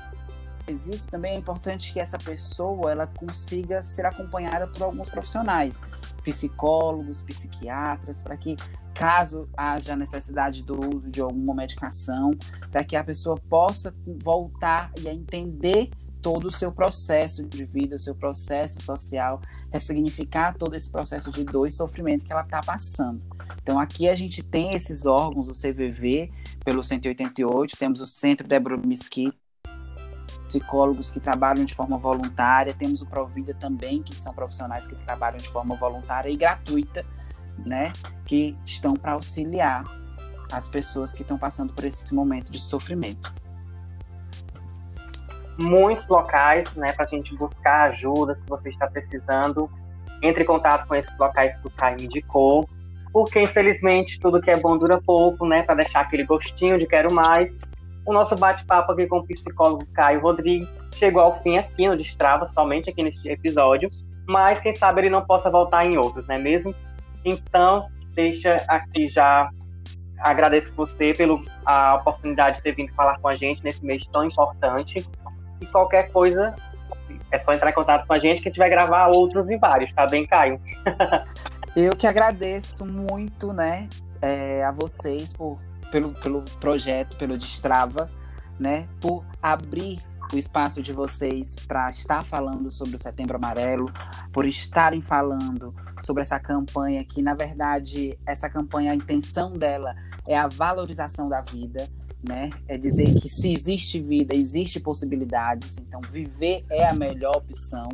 isso 0.72 1.10
também 1.10 1.36
é 1.36 1.38
importante 1.38 1.92
que 1.92 2.00
essa 2.00 2.18
pessoa 2.18 2.92
ela 2.92 3.08
consiga 3.08 3.82
ser 3.84 4.06
acompanhada 4.06 4.68
por 4.68 4.84
alguns 4.84 5.10
profissionais, 5.10 5.82
psicólogos, 6.24 7.22
psiquiatras, 7.22 8.24
para 8.24 8.38
que 8.38 8.56
caso 8.94 9.50
haja 9.56 9.96
necessidade 9.96 10.64
do 10.64 10.96
uso 10.96 11.10
de 11.10 11.22
alguma 11.22 11.56
medicação, 11.56 12.32
para 12.70 12.84
que 12.84 12.96
a 12.96 13.04
pessoa 13.04 13.36
possa 13.50 13.94
voltar 14.24 14.92
e 15.00 15.08
entender 15.08 15.90
todo 16.22 16.46
o 16.46 16.52
seu 16.52 16.72
processo 16.72 17.48
de 17.48 17.66
vida, 17.66 17.96
o 17.96 18.00
seu 18.00 18.16
processo 18.16 18.82
social, 18.82 19.42
ressignificar 19.72 20.56
todo 20.58 20.76
esse 20.76 20.90
processo 20.92 21.32
de 21.32 21.44
dor 21.44 21.68
e 21.68 21.72
sofrimento 21.72 22.26
que 22.26 22.32
ela 22.32 22.44
está 22.44 22.62
passando. 22.62 23.22
Então, 23.62 23.80
aqui 23.80 24.08
a 24.08 24.16
gente 24.16 24.44
tem 24.44 24.74
esses 24.74 25.06
órgãos, 25.06 25.50
o 25.50 25.54
CVV, 25.54 26.32
pelo 26.64 26.84
188, 26.84 27.78
temos 27.78 28.02
o 28.02 28.06
Centro 28.06 28.48
Débora 28.48 28.78
Mesquita, 28.78 29.36
psicólogos 30.48 31.10
que 31.10 31.20
trabalham 31.20 31.64
de 31.64 31.74
forma 31.74 31.98
voluntária, 31.98 32.74
temos 32.74 33.02
o 33.02 33.08
Provida 33.08 33.54
também, 33.54 34.04
que 34.04 34.16
são 34.16 34.34
profissionais 34.34 34.86
que 34.86 34.96
trabalham 34.96 35.38
de 35.38 35.48
forma 35.48 35.76
voluntária 35.76 36.30
e 36.30 36.36
gratuita, 36.36 37.06
né, 37.66 37.94
que 38.26 38.58
estão 38.66 38.94
para 38.94 39.14
auxiliar 39.14 39.84
as 40.52 40.68
pessoas 40.70 41.14
que 41.14 41.22
estão 41.22 41.38
passando 41.38 41.74
por 41.74 41.86
esse 41.86 42.14
momento 42.14 42.52
de 42.52 42.60
sofrimento 42.60 43.34
muitos 45.60 46.08
locais, 46.08 46.74
né, 46.76 46.92
para 46.94 47.06
a 47.06 47.08
gente 47.08 47.36
buscar 47.36 47.90
ajuda 47.90 48.36
se 48.36 48.46
você 48.48 48.70
está 48.70 48.88
precisando. 48.88 49.70
entre 50.22 50.44
em 50.44 50.46
contato 50.46 50.88
com 50.88 50.96
esses 50.96 51.18
locais 51.18 51.60
que 51.60 51.68
o 51.68 51.72
Caio 51.72 52.00
indicou, 52.00 52.70
porque 53.12 53.42
infelizmente 53.42 54.20
tudo 54.20 54.40
que 54.40 54.52
é 54.52 54.58
bom 54.58 54.78
dura 54.78 55.02
pouco, 55.02 55.46
né? 55.46 55.64
Para 55.64 55.76
deixar 55.76 56.02
aquele 56.02 56.24
gostinho 56.24 56.78
de 56.78 56.86
quero 56.86 57.12
mais. 57.14 57.60
O 58.06 58.14
nosso 58.14 58.36
bate-papo 58.36 58.92
aqui 58.92 59.08
com 59.08 59.18
o 59.18 59.26
psicólogo 59.26 59.86
Caio 59.94 60.22
Rodrigues 60.22 60.70
chegou 60.96 61.22
ao 61.22 61.42
fim 61.42 61.58
aqui 61.58 61.88
no 61.88 61.98
Destrava, 61.98 62.46
somente 62.48 62.90
aqui 62.90 63.02
neste 63.02 63.28
episódio, 63.30 63.90
mas 64.28 64.60
quem 64.60 64.74
sabe 64.74 65.02
ele 65.02 65.10
não 65.10 65.26
possa 65.26 65.50
voltar 65.50 65.86
em 65.86 65.98
outros, 65.98 66.28
não 66.28 66.36
é 66.36 66.40
mesmo? 66.40 66.74
Então, 67.26 67.88
deixa 68.14 68.58
aqui 68.68 69.08
já 69.08 69.50
agradeço 70.20 70.74
você 70.76 71.14
pela 71.14 71.96
oportunidade 71.96 72.58
de 72.58 72.64
ter 72.64 72.76
vindo 72.76 72.94
falar 72.94 73.20
com 73.20 73.28
a 73.28 73.34
gente 73.34 73.64
nesse 73.64 73.84
mês 73.86 74.06
tão 74.08 74.24
importante. 74.24 75.04
E 75.62 75.66
qualquer 75.68 76.12
coisa, 76.12 76.56
é 77.32 77.40
só 77.40 77.54
entrar 77.54 77.70
em 77.70 77.74
contato 77.74 78.06
com 78.06 78.14
a 78.14 78.20
gente 78.20 78.42
que 78.42 78.50
a 78.50 78.52
gente 78.52 78.60
vai 78.60 78.70
gravar 78.70 79.08
outros 79.08 79.50
e 79.50 79.58
vários, 79.58 79.94
tá 79.94 80.06
bem, 80.06 80.26
Caio? 80.26 80.60
Eu 81.76 81.96
que 81.96 82.06
agradeço 82.06 82.86
muito, 82.86 83.54
né, 83.54 83.88
é, 84.22 84.64
a 84.66 84.72
vocês 84.72 85.32
por, 85.32 85.58
pelo, 85.90 86.12
pelo 86.16 86.42
projeto, 86.60 87.16
pelo 87.16 87.38
Destrava, 87.38 88.10
né, 88.60 88.88
por 89.00 89.24
abrir 89.42 90.02
o 90.34 90.38
espaço 90.38 90.82
de 90.82 90.94
vocês 90.94 91.56
para 91.68 91.90
estar 91.90 92.24
falando 92.24 92.70
sobre 92.70 92.96
o 92.96 92.98
Setembro 92.98 93.36
Amarelo, 93.38 93.92
por 94.32 94.46
estarem 94.46 95.02
falando 95.02 95.74
sobre 96.02 96.22
essa 96.22 96.40
campanha 96.40 97.04
que, 97.04 97.22
na 97.22 97.34
verdade, 97.34 98.18
essa 98.26 98.50
campanha, 98.50 98.92
a 98.92 98.96
intenção 98.96 99.54
dela 99.54 99.94
é 100.28 100.38
a 100.38 100.48
valorização 100.48 101.28
da 101.28 101.42
vida, 101.42 101.88
né? 102.28 102.50
É 102.68 102.78
dizer 102.78 103.14
que 103.16 103.30
se 103.30 103.52
existe 103.52 104.00
vida, 104.00 104.36
existe 104.36 104.80
possibilidades, 104.80 105.78
então 105.78 106.02
viver 106.10 106.64
é 106.70 106.88
a 106.90 106.94
melhor 106.94 107.38
opção. 107.38 107.90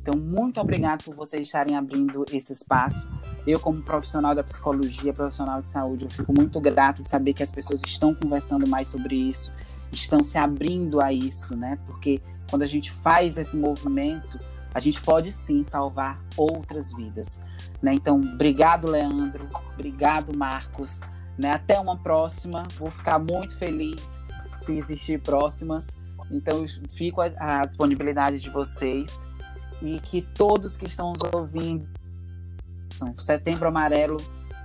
Então, 0.00 0.16
muito 0.16 0.60
obrigado 0.60 1.02
por 1.02 1.16
vocês 1.16 1.46
estarem 1.46 1.76
abrindo 1.76 2.24
esse 2.32 2.52
espaço. 2.52 3.10
Eu, 3.44 3.58
como 3.58 3.82
profissional 3.82 4.36
da 4.36 4.44
psicologia, 4.44 5.12
profissional 5.12 5.60
de 5.60 5.68
saúde, 5.68 6.04
eu 6.04 6.10
fico 6.10 6.32
muito 6.32 6.60
grato 6.60 7.02
de 7.02 7.10
saber 7.10 7.34
que 7.34 7.42
as 7.42 7.50
pessoas 7.50 7.82
estão 7.84 8.14
conversando 8.14 8.68
mais 8.68 8.86
sobre 8.86 9.16
isso, 9.16 9.52
estão 9.90 10.22
se 10.22 10.38
abrindo 10.38 11.00
a 11.00 11.12
isso, 11.12 11.56
né? 11.56 11.76
Porque 11.86 12.22
quando 12.48 12.62
a 12.62 12.66
gente 12.66 12.92
faz 12.92 13.36
esse 13.36 13.56
movimento, 13.56 14.38
a 14.72 14.78
gente 14.78 15.00
pode 15.00 15.32
sim 15.32 15.64
salvar 15.64 16.22
outras 16.36 16.92
vidas. 16.92 17.42
Né? 17.82 17.94
Então, 17.94 18.20
obrigado, 18.20 18.88
Leandro. 18.88 19.48
Obrigado, 19.74 20.36
Marcos. 20.36 21.00
Né? 21.38 21.50
Até 21.50 21.78
uma 21.78 21.96
próxima. 21.96 22.66
Vou 22.78 22.90
ficar 22.90 23.18
muito 23.18 23.56
feliz 23.56 24.18
se 24.58 24.74
existir 24.74 25.20
próximas. 25.20 25.96
Então, 26.30 26.64
fico 26.90 27.20
à 27.20 27.64
disponibilidade 27.64 28.40
de 28.40 28.50
vocês 28.50 29.26
e 29.82 30.00
que 30.00 30.22
todos 30.22 30.76
que 30.76 30.86
estão 30.86 31.12
nos 31.12 31.22
ouvindo. 31.32 31.86
Setembro 33.18 33.68
Amarelo 33.68 34.16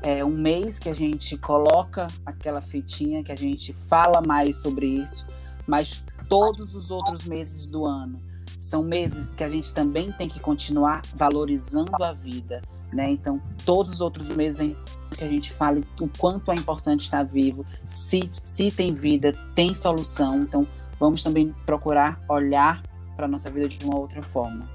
é 0.01 0.23
um 0.25 0.31
mês 0.31 0.79
que 0.79 0.89
a 0.89 0.93
gente 0.93 1.37
coloca 1.37 2.07
aquela 2.25 2.61
fitinha, 2.61 3.23
que 3.23 3.31
a 3.31 3.35
gente 3.35 3.73
fala 3.73 4.21
mais 4.21 4.61
sobre 4.61 4.87
isso, 4.87 5.27
mas 5.67 6.03
todos 6.27 6.73
os 6.73 6.89
outros 6.89 7.23
meses 7.25 7.67
do 7.67 7.85
ano 7.85 8.19
são 8.57 8.83
meses 8.83 9.33
que 9.33 9.43
a 9.43 9.49
gente 9.49 9.73
também 9.73 10.11
tem 10.11 10.27
que 10.27 10.39
continuar 10.39 11.01
valorizando 11.15 12.03
a 12.03 12.13
vida, 12.13 12.61
né? 12.93 13.09
Então, 13.09 13.41
todos 13.65 13.91
os 13.91 14.01
outros 14.01 14.27
meses 14.29 14.75
que 15.11 15.23
a 15.23 15.27
gente 15.27 15.51
fale 15.51 15.83
o 15.99 16.07
quanto 16.17 16.51
é 16.51 16.55
importante 16.55 17.01
estar 17.01 17.23
vivo, 17.23 17.65
se, 17.85 18.21
se 18.29 18.71
tem 18.71 18.93
vida, 18.93 19.33
tem 19.55 19.73
solução. 19.73 20.43
Então, 20.43 20.67
vamos 20.99 21.23
também 21.23 21.53
procurar 21.65 22.19
olhar 22.29 22.81
para 23.15 23.25
a 23.25 23.27
nossa 23.27 23.49
vida 23.49 23.67
de 23.67 23.83
uma 23.85 23.97
outra 23.97 24.21
forma. 24.21 24.67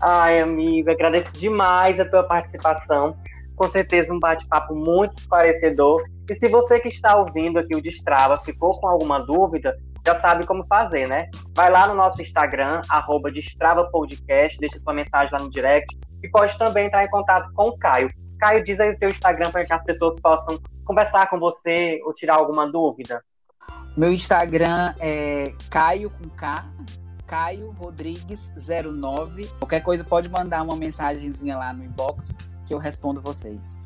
Ai, 0.00 0.40
amigo, 0.40 0.90
agradeço 0.90 1.32
demais 1.38 2.00
a 2.00 2.04
tua 2.04 2.24
participação. 2.24 3.16
Com 3.54 3.68
certeza 3.68 4.12
um 4.12 4.18
bate-papo 4.18 4.74
muito 4.74 5.18
esclarecedor. 5.18 6.02
E 6.28 6.34
se 6.34 6.48
você 6.48 6.80
que 6.80 6.88
está 6.88 7.16
ouvindo 7.16 7.58
aqui 7.58 7.76
o 7.76 7.80
Destrava 7.80 8.36
ficou 8.38 8.80
com 8.80 8.88
alguma 8.88 9.20
dúvida, 9.20 9.78
já 10.04 10.20
sabe 10.20 10.46
como 10.46 10.64
fazer, 10.66 11.08
né? 11.08 11.28
Vai 11.56 11.70
lá 11.70 11.86
no 11.86 11.94
nosso 11.94 12.20
Instagram, 12.20 12.80
arroba 12.88 13.30
Destrava 13.30 13.84
Podcast, 13.90 14.58
deixa 14.58 14.78
sua 14.78 14.92
mensagem 14.92 15.32
lá 15.32 15.44
no 15.44 15.50
direct 15.50 15.96
e 16.22 16.28
pode 16.28 16.56
também 16.58 16.86
entrar 16.86 17.04
em 17.04 17.10
contato 17.10 17.52
com 17.54 17.68
o 17.68 17.78
Caio. 17.78 18.10
Caio, 18.38 18.64
diz 18.64 18.80
aí 18.80 18.90
o 18.90 18.98
teu 18.98 19.10
Instagram 19.10 19.50
para 19.50 19.64
que 19.64 19.72
as 19.72 19.84
pessoas 19.84 20.20
possam 20.20 20.58
conversar 20.84 21.28
com 21.30 21.38
você 21.38 22.00
ou 22.04 22.12
tirar 22.12 22.34
alguma 22.34 22.70
dúvida. 22.70 23.22
Meu 23.96 24.12
Instagram 24.12 24.94
é 24.98 25.52
Caio 25.70 26.10
com 26.10 26.28
K, 26.30 26.64
Caio 27.26 27.70
Rodrigues 27.70 28.52
09. 28.58 29.46
Qualquer 29.58 29.80
coisa 29.80 30.02
pode 30.02 30.28
mandar 30.28 30.62
uma 30.62 30.76
mensagenzinha 30.76 31.56
lá 31.56 31.72
no 31.72 31.84
inbox 31.84 32.36
que 32.66 32.74
eu 32.74 32.78
respondo 32.78 33.20
vocês. 33.20 33.78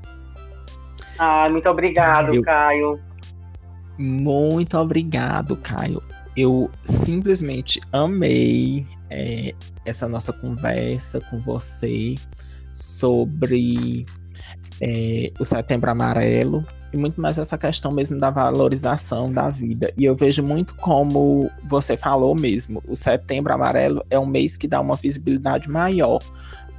Ah, 1.19 1.49
muito 1.49 1.69
obrigado, 1.69 2.35
eu... 2.35 2.43
Caio. 2.43 3.01
Muito 3.99 4.77
obrigado, 4.79 5.57
Caio. 5.57 6.03
Eu 6.37 6.71
simplesmente 6.85 7.81
amei 7.93 8.87
é, 9.09 9.55
essa 9.85 10.07
nossa 10.07 10.33
conversa 10.33 11.21
com 11.21 11.39
você 11.39 12.15
sobre 12.73 14.05
é, 14.81 15.33
o 15.39 15.45
Setembro 15.45 15.91
Amarelo 15.91 16.65
e 16.93 16.97
muito 16.97 17.21
mais 17.21 17.39
essa 17.39 17.57
questão 17.57 17.91
mesmo 17.91 18.19
da 18.19 18.31
valorização 18.31 19.33
da 19.33 19.49
vida. 19.49 19.93
E 19.97 20.05
eu 20.05 20.15
vejo 20.15 20.43
muito 20.43 20.75
como 20.77 21.51
você 21.65 21.97
falou 21.97 22.35
mesmo, 22.35 22.83
o 22.87 22.95
Setembro 22.95 23.53
Amarelo 23.53 24.05
é 24.11 24.19
um 24.19 24.27
mês 24.27 24.57
que 24.57 24.69
dá 24.69 24.81
uma 24.81 24.97
visibilidade 24.97 25.69
maior 25.71 26.19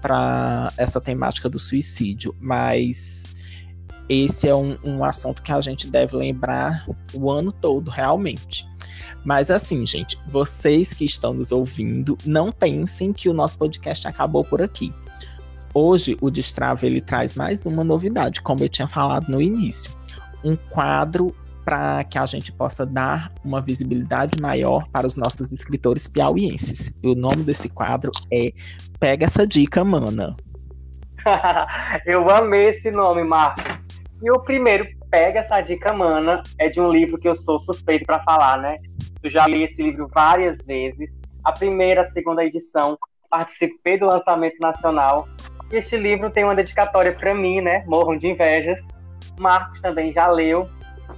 para 0.01 0.71
essa 0.77 1.01
temática 1.01 1.49
do 1.49 1.57
suicídio, 1.57 2.35
mas 2.39 3.25
esse 4.07 4.47
é 4.47 4.55
um, 4.55 4.77
um 4.83 5.03
assunto 5.03 5.41
que 5.41 5.51
a 5.51 5.59
gente 5.59 5.87
deve 5.87 6.15
lembrar 6.15 6.85
o 7.13 7.29
ano 7.29 7.51
todo, 7.51 7.89
realmente. 7.89 8.65
Mas 9.27 9.51
assim, 9.51 9.85
gente, 9.85 10.17
vocês 10.25 10.93
que 10.93 11.03
estão 11.03 11.33
nos 11.33 11.51
ouvindo, 11.51 12.17
não 12.25 12.49
pensem 12.49 13.11
que 13.11 13.27
o 13.27 13.33
nosso 13.33 13.57
podcast 13.57 14.07
acabou 14.07 14.41
por 14.41 14.61
aqui. 14.61 14.93
Hoje, 15.73 16.17
o 16.21 16.31
Destrava 16.31 16.85
ele 16.85 17.01
traz 17.01 17.35
mais 17.35 17.65
uma 17.65 17.83
novidade, 17.83 18.41
como 18.41 18.63
eu 18.63 18.69
tinha 18.69 18.87
falado 18.87 19.27
no 19.27 19.41
início. 19.41 19.91
Um 20.45 20.55
quadro 20.55 21.35
para 21.65 22.05
que 22.05 22.17
a 22.17 22.25
gente 22.25 22.53
possa 22.53 22.85
dar 22.85 23.29
uma 23.43 23.61
visibilidade 23.61 24.41
maior 24.41 24.87
para 24.93 25.05
os 25.05 25.17
nossos 25.17 25.51
escritores 25.51 26.07
piauienses. 26.07 26.93
E 27.03 27.09
o 27.09 27.13
nome 27.13 27.43
desse 27.43 27.67
quadro 27.67 28.13
é 28.31 28.53
Pega 28.97 29.25
essa 29.25 29.45
dica, 29.45 29.83
mana. 29.83 30.37
eu 32.07 32.29
amei 32.29 32.69
esse 32.69 32.89
nome, 32.91 33.25
Marcos. 33.25 33.85
E 34.23 34.31
o 34.31 34.39
primeiro, 34.39 34.87
Pega 35.11 35.39
essa 35.39 35.59
dica, 35.59 35.91
mana, 35.91 36.41
é 36.57 36.69
de 36.69 36.79
um 36.79 36.89
livro 36.89 37.17
que 37.17 37.27
eu 37.27 37.35
sou 37.35 37.59
suspeito 37.59 38.05
para 38.05 38.23
falar, 38.23 38.61
né? 38.61 38.77
Eu 39.27 39.31
já 39.31 39.45
li 39.45 39.61
esse 39.61 39.83
livro 39.83 40.07
várias 40.07 40.63
vezes. 40.65 41.21
A 41.43 41.51
primeira, 41.51 42.03
a 42.03 42.05
segunda 42.05 42.45
edição, 42.45 42.97
participei 43.29 43.99
do 43.99 44.05
lançamento 44.05 44.57
nacional. 44.57 45.27
E 45.69 45.75
este 45.75 45.97
livro 45.97 46.29
tem 46.29 46.45
uma 46.45 46.55
dedicatória 46.55 47.13
para 47.13 47.35
mim, 47.35 47.59
né? 47.59 47.83
Morram 47.85 48.17
de 48.17 48.25
invejas. 48.25 48.87
Marcos 49.37 49.81
também 49.81 50.13
já 50.13 50.27
leu. 50.27 50.69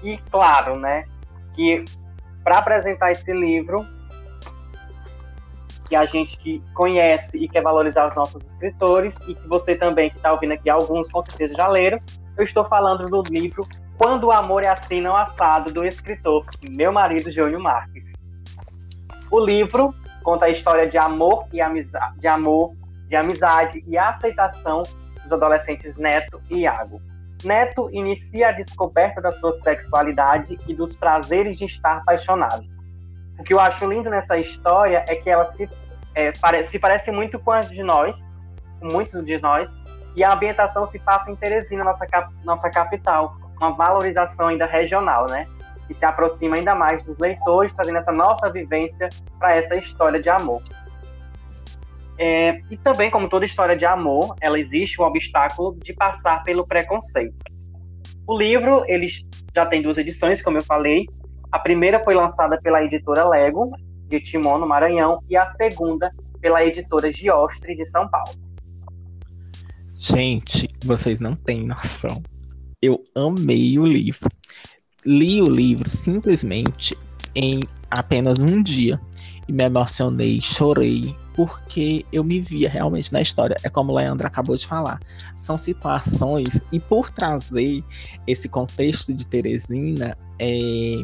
E 0.02 0.18
claro, 0.32 0.76
né, 0.76 1.06
que 1.54 1.86
para 2.44 2.58
apresentar 2.58 3.12
esse 3.12 3.32
livro, 3.32 3.86
que 5.88 5.96
a 5.96 6.06
gente 6.06 6.36
que 6.36 6.64
conhece 6.74 7.38
e 7.38 7.48
quer 7.48 7.62
valorizar 7.62 8.08
os 8.08 8.16
nossos 8.16 8.44
escritores, 8.44 9.20
e 9.28 9.36
que 9.36 9.48
você 9.48 9.76
também 9.76 10.10
que 10.10 10.18
está 10.18 10.32
ouvindo 10.32 10.54
aqui, 10.54 10.68
alguns 10.68 11.12
com 11.12 11.22
certeza 11.22 11.54
já 11.54 11.68
leram, 11.68 12.00
eu 12.36 12.44
estou 12.44 12.66
falando 12.66 13.06
do 13.08 13.22
livro 13.32 13.68
Quando 14.00 14.28
o 14.28 14.32
Amor 14.32 14.64
é 14.64 14.70
Assim 14.70 15.02
Não 15.02 15.14
Assado, 15.14 15.74
do 15.74 15.86
escritor 15.86 16.46
meu 16.72 16.90
marido 16.90 17.30
Júnior 17.30 17.62
Marques. 17.62 18.26
O 19.30 19.42
livro 19.42 19.94
conta 20.24 20.46
a 20.46 20.50
história 20.50 20.88
de 20.88 20.98
amor 20.98 21.46
e 21.52 21.60
amizade, 21.60 22.18
de 22.18 22.26
amor, 22.26 22.74
de 23.10 23.18
amizade 23.18 23.84
e 23.86 23.98
aceitação 23.98 24.84
dos 25.22 25.34
adolescentes 25.34 25.98
Neto 25.98 26.42
e 26.50 26.60
Iago. 26.60 27.02
Neto 27.44 27.90
inicia 27.92 28.48
a 28.48 28.52
descoberta 28.54 29.20
da 29.20 29.34
sua 29.34 29.52
sexualidade 29.52 30.58
e 30.66 30.74
dos 30.74 30.96
prazeres 30.96 31.58
de 31.58 31.66
estar 31.66 31.98
apaixonado. 31.98 32.64
O 33.38 33.44
que 33.44 33.54
eu 33.54 33.60
acho 33.60 33.86
lindo 33.86 34.10
nessa 34.10 34.38
história 34.38 35.04
é 35.10 35.16
que 35.16 35.30
ela 35.30 35.46
se, 35.46 35.70
é, 36.16 36.32
pare, 36.40 36.64
se 36.64 36.80
parece 36.80 37.12
muito 37.12 37.38
com 37.38 37.52
as 37.52 37.70
de 37.70 37.84
nós, 37.84 38.30
com 38.80 38.88
muitos 38.94 39.26
de 39.26 39.42
nós, 39.42 39.70
e 40.16 40.24
a 40.24 40.32
ambientação 40.32 40.88
se 40.88 41.00
passa 41.00 41.30
em 41.30 41.36
Teresina, 41.36 41.84
nossa, 41.84 42.08
cap, 42.08 42.34
nossa 42.46 42.70
capital, 42.70 43.36
uma 43.60 43.72
valorização 43.72 44.48
ainda 44.48 44.66
regional, 44.66 45.28
né? 45.30 45.48
E 45.90 45.94
se 45.94 46.06
aproxima 46.06 46.56
ainda 46.56 46.76
mais 46.76 47.04
dos 47.04 47.18
leitores, 47.18 47.74
trazendo 47.74 47.98
essa 47.98 48.12
nossa 48.12 48.50
vivência 48.52 49.10
para 49.38 49.56
essa 49.56 49.76
história 49.76 50.22
de 50.22 50.30
amor. 50.30 50.62
É, 52.18 52.62
e 52.70 52.78
também, 52.78 53.10
como 53.10 53.30
toda 53.30 53.46
história 53.46 53.76
de 53.76 53.86
amor, 53.86 54.36
ela 54.42 54.60
existe 54.60 55.02
um 55.02 55.06
obstáculo 55.06 55.78
de 55.82 55.94
passar 55.94 56.44
pelo 56.44 56.68
preconceito. 56.68 57.34
O 58.28 58.38
livro, 58.38 58.84
ele 58.88 59.08
já 59.56 59.66
tem 59.66 59.82
duas 59.82 59.98
edições, 59.98 60.42
como 60.42 60.58
eu 60.58 60.64
falei. 60.64 61.08
A 61.52 61.58
primeira 61.58 62.04
foi 62.04 62.14
lançada 62.14 62.60
pela 62.62 62.84
editora 62.84 63.28
Lego, 63.28 63.72
de 64.08 64.20
Timon, 64.20 64.58
no 64.58 64.68
Maranhão, 64.68 65.24
e 65.30 65.38
a 65.38 65.46
segunda 65.46 66.12
pela 66.42 66.64
editora 66.64 67.12
Giostre, 67.12 67.76
de 67.76 67.86
São 67.86 68.08
Paulo. 68.08 68.32
Gente, 69.96 70.68
vocês 70.86 71.20
não 71.20 71.36
têm 71.36 71.66
noção. 71.66 72.22
Eu 72.82 73.04
amei 73.14 73.78
o 73.78 73.86
livro. 73.86 74.30
Li 75.06 75.42
o 75.42 75.50
livro 75.50 75.90
simplesmente 75.90 76.96
em 77.36 77.60
apenas 77.92 78.40
um 78.40 78.62
dia 78.64 79.00
e 79.48 79.52
me 79.52 79.64
emocionei, 79.64 80.40
chorei, 80.42 81.16
porque 81.36 82.06
eu 82.12 82.24
me 82.24 82.40
via 82.40 82.70
realmente 82.70 83.12
na 83.12 83.22
história. 83.22 83.58
É 83.64 83.70
como 83.70 83.92
o 83.92 83.96
Leandro 83.96 84.26
acabou 84.26 84.56
de 84.56 84.66
falar. 84.66 85.00
São 85.36 85.58
situações, 85.58 86.62
e 86.72 86.80
por 86.80 87.10
trazer 87.10 87.84
esse 88.26 88.48
contexto 88.48 89.14
de 89.14 89.28
Teresina, 89.28 90.18
é, 90.40 91.04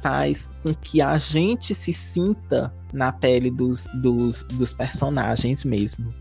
faz 0.00 0.50
com 0.62 0.72
que 0.74 1.00
a 1.00 1.18
gente 1.18 1.74
se 1.74 1.92
sinta 1.92 2.72
na 2.94 3.12
pele 3.12 3.50
dos, 3.50 3.86
dos, 3.92 4.44
dos 4.44 4.72
personagens 4.72 5.64
mesmo. 5.64 6.14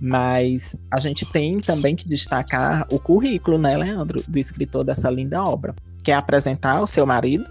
Mas 0.00 0.74
a 0.90 0.98
gente 0.98 1.24
tem 1.26 1.58
também 1.60 1.94
que 1.94 2.08
destacar 2.08 2.86
o 2.90 2.98
currículo, 2.98 3.58
né, 3.58 3.76
Leandro, 3.76 4.22
do 4.26 4.38
escritor 4.38 4.84
dessa 4.84 5.10
linda 5.10 5.44
obra. 5.44 5.74
Quer 6.02 6.14
apresentar 6.14 6.80
o 6.80 6.86
seu 6.86 7.06
marido? 7.06 7.44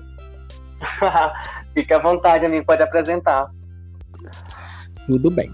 Fique 1.74 1.94
à 1.94 2.00
vontade, 2.00 2.46
a 2.46 2.50
mim 2.50 2.64
pode 2.64 2.84
apresentar. 2.84 3.50
Tudo 5.06 5.30
bem. 5.30 5.54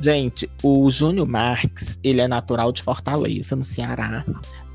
Gente, 0.00 0.50
o 0.62 0.90
Júnior 0.90 1.26
Marques, 1.26 1.98
ele 2.02 2.20
é 2.20 2.28
natural 2.28 2.72
de 2.72 2.82
Fortaleza, 2.82 3.54
no 3.54 3.62
Ceará, 3.62 4.24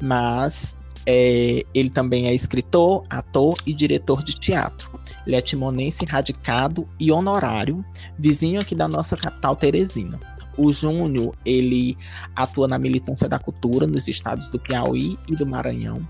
mas 0.01 0.77
é, 1.11 1.65
ele 1.73 1.89
também 1.89 2.27
é 2.27 2.35
escritor, 2.35 3.03
ator 3.09 3.57
e 3.65 3.73
diretor 3.73 4.21
de 4.21 4.39
teatro. 4.39 4.91
Ele 5.25 5.35
é 5.35 5.41
timonense 5.41 6.05
radicado 6.05 6.87
e 6.99 7.11
honorário, 7.11 7.83
vizinho 8.15 8.61
aqui 8.61 8.75
da 8.75 8.87
nossa 8.87 9.17
capital 9.17 9.55
Teresina. 9.55 10.19
O 10.55 10.71
Júnior, 10.71 11.35
ele 11.43 11.97
atua 12.35 12.67
na 12.67 12.77
militância 12.77 13.27
da 13.27 13.39
cultura 13.39 13.87
nos 13.87 14.07
estados 14.07 14.51
do 14.51 14.59
Piauí 14.59 15.17
e 15.27 15.35
do 15.35 15.47
Maranhão. 15.47 16.07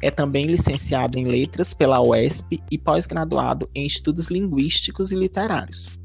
É 0.00 0.12
também 0.12 0.44
licenciado 0.44 1.18
em 1.18 1.24
letras 1.24 1.74
pela 1.74 2.00
UESP 2.00 2.62
e 2.70 2.78
pós-graduado 2.78 3.68
em 3.74 3.84
estudos 3.84 4.28
linguísticos 4.28 5.10
e 5.10 5.16
literários. 5.16 5.98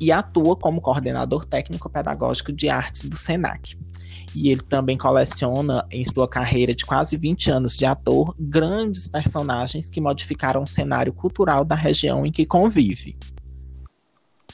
E 0.00 0.10
atua 0.10 0.56
como 0.56 0.80
coordenador 0.80 1.44
técnico-pedagógico 1.44 2.54
de 2.54 2.70
artes 2.70 3.04
do 3.04 3.18
SENAC 3.18 3.76
e 4.34 4.50
ele 4.50 4.62
também 4.62 4.96
coleciona 4.96 5.86
em 5.90 6.04
sua 6.04 6.28
carreira 6.28 6.74
de 6.74 6.84
quase 6.84 7.16
20 7.16 7.50
anos 7.50 7.76
de 7.76 7.84
ator 7.84 8.34
grandes 8.38 9.06
personagens 9.06 9.88
que 9.88 10.00
modificaram 10.00 10.62
o 10.62 10.66
cenário 10.66 11.12
cultural 11.12 11.64
da 11.64 11.74
região 11.74 12.24
em 12.24 12.32
que 12.32 12.46
convive. 12.46 13.16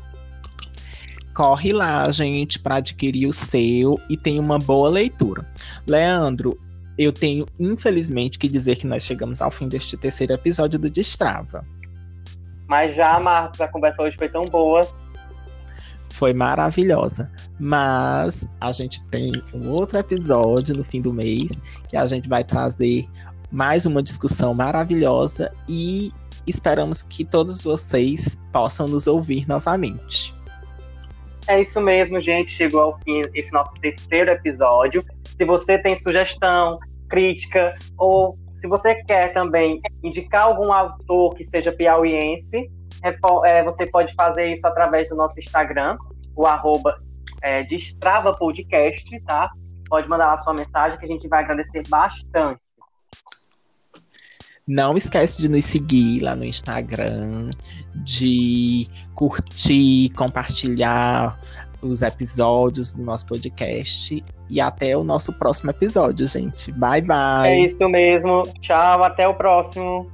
Corre 1.33 1.73
lá, 1.73 2.11
gente, 2.11 2.59
para 2.59 2.75
adquirir 2.75 3.29
o 3.29 3.33
seu 3.33 3.97
e 4.11 4.17
tem 4.17 4.41
uma 4.41 4.59
boa 4.59 4.91
leitura. 4.91 5.47
Leandro, 5.87 6.59
eu 6.99 7.13
tenho 7.13 7.47
infelizmente 7.61 8.41
que 8.41 8.49
dizer 8.49 8.75
que 8.77 8.89
nós 8.89 9.05
chegamos 9.05 9.41
ao 9.41 9.53
fim 9.53 9.69
deste 9.69 9.97
terceiro 9.97 10.33
episódio 10.33 10.81
do 10.81 10.91
Destrava. 10.91 11.65
Mas 12.67 12.97
já, 12.97 13.21
Marcos, 13.21 13.61
a 13.61 13.69
conversa 13.69 14.03
hoje 14.03 14.17
foi 14.17 14.29
tão 14.29 14.45
boa 14.45 14.81
foi 16.23 16.33
maravilhosa. 16.33 17.33
Mas 17.59 18.49
a 18.61 18.71
gente 18.71 19.03
tem 19.11 19.33
um 19.53 19.71
outro 19.71 19.99
episódio 19.99 20.73
no 20.73 20.85
fim 20.85 21.01
do 21.01 21.13
mês 21.13 21.51
que 21.89 21.97
a 21.97 22.07
gente 22.07 22.29
vai 22.29 22.45
trazer 22.45 23.09
mais 23.51 23.87
uma 23.87 24.01
discussão 24.01 24.55
maravilhosa 24.55 25.51
e 25.69 26.13
esperamos 26.47 27.03
que 27.03 27.25
todos 27.25 27.65
vocês 27.65 28.41
possam 28.53 28.87
nos 28.87 29.09
ouvir 29.09 29.49
novamente. 29.49 30.33
É 31.49 31.61
isso 31.61 31.81
mesmo, 31.81 32.21
gente. 32.21 32.53
Chegou 32.53 32.83
ao 32.83 33.01
fim 33.01 33.25
esse 33.35 33.53
nosso 33.53 33.75
terceiro 33.81 34.31
episódio. 34.31 35.03
Se 35.37 35.45
você 35.45 35.77
tem 35.77 35.97
sugestão, 35.97 36.79
crítica 37.09 37.77
ou 37.99 38.39
se 38.55 38.69
você 38.69 38.95
quer 39.03 39.33
também 39.33 39.81
indicar 40.05 40.43
algum 40.45 40.73
autor 40.73 41.35
que 41.35 41.43
seja 41.43 41.73
piauiense, 41.73 42.71
é, 43.03 43.63
você 43.65 43.87
pode 43.87 44.15
fazer 44.15 44.53
isso 44.53 44.67
através 44.67 45.09
do 45.09 45.17
nosso 45.17 45.39
Instagram, 45.39 45.97
o 46.37 46.47
arroba 46.47 46.97
é, 47.43 47.63
Destrava 47.65 48.33
Podcast, 48.35 49.21
tá? 49.23 49.51
Pode 49.89 50.09
mandar 50.09 50.27
lá 50.29 50.39
sua 50.39 50.55
mensagem 50.55 50.99
que 50.99 51.05
a 51.05 51.09
gente 51.09 51.29
vai 51.29 51.43
agradecer 51.43 51.83
bastante. 51.89 52.61
Não 54.67 54.97
esquece 54.97 55.43
de 55.43 55.49
nos 55.49 55.65
seguir 55.65 56.21
lá 56.21 56.37
no 56.37 56.45
Instagram, 56.45 57.51
de 57.97 58.87
curtir, 59.15 60.11
compartilhar 60.11 61.39
os 61.83 62.01
episódios 62.01 62.93
do 62.93 63.03
nosso 63.03 63.27
podcast. 63.27 64.25
E 64.49 64.61
até 64.61 64.97
o 64.97 65.03
nosso 65.03 65.33
próximo 65.33 65.71
episódio, 65.71 66.27
gente. 66.29 66.71
Bye, 66.73 67.03
bye. 67.03 67.49
É 67.49 67.61
isso 67.63 67.89
mesmo. 67.89 68.45
Tchau, 68.61 69.03
até 69.03 69.27
o 69.27 69.35
próximo. 69.35 70.11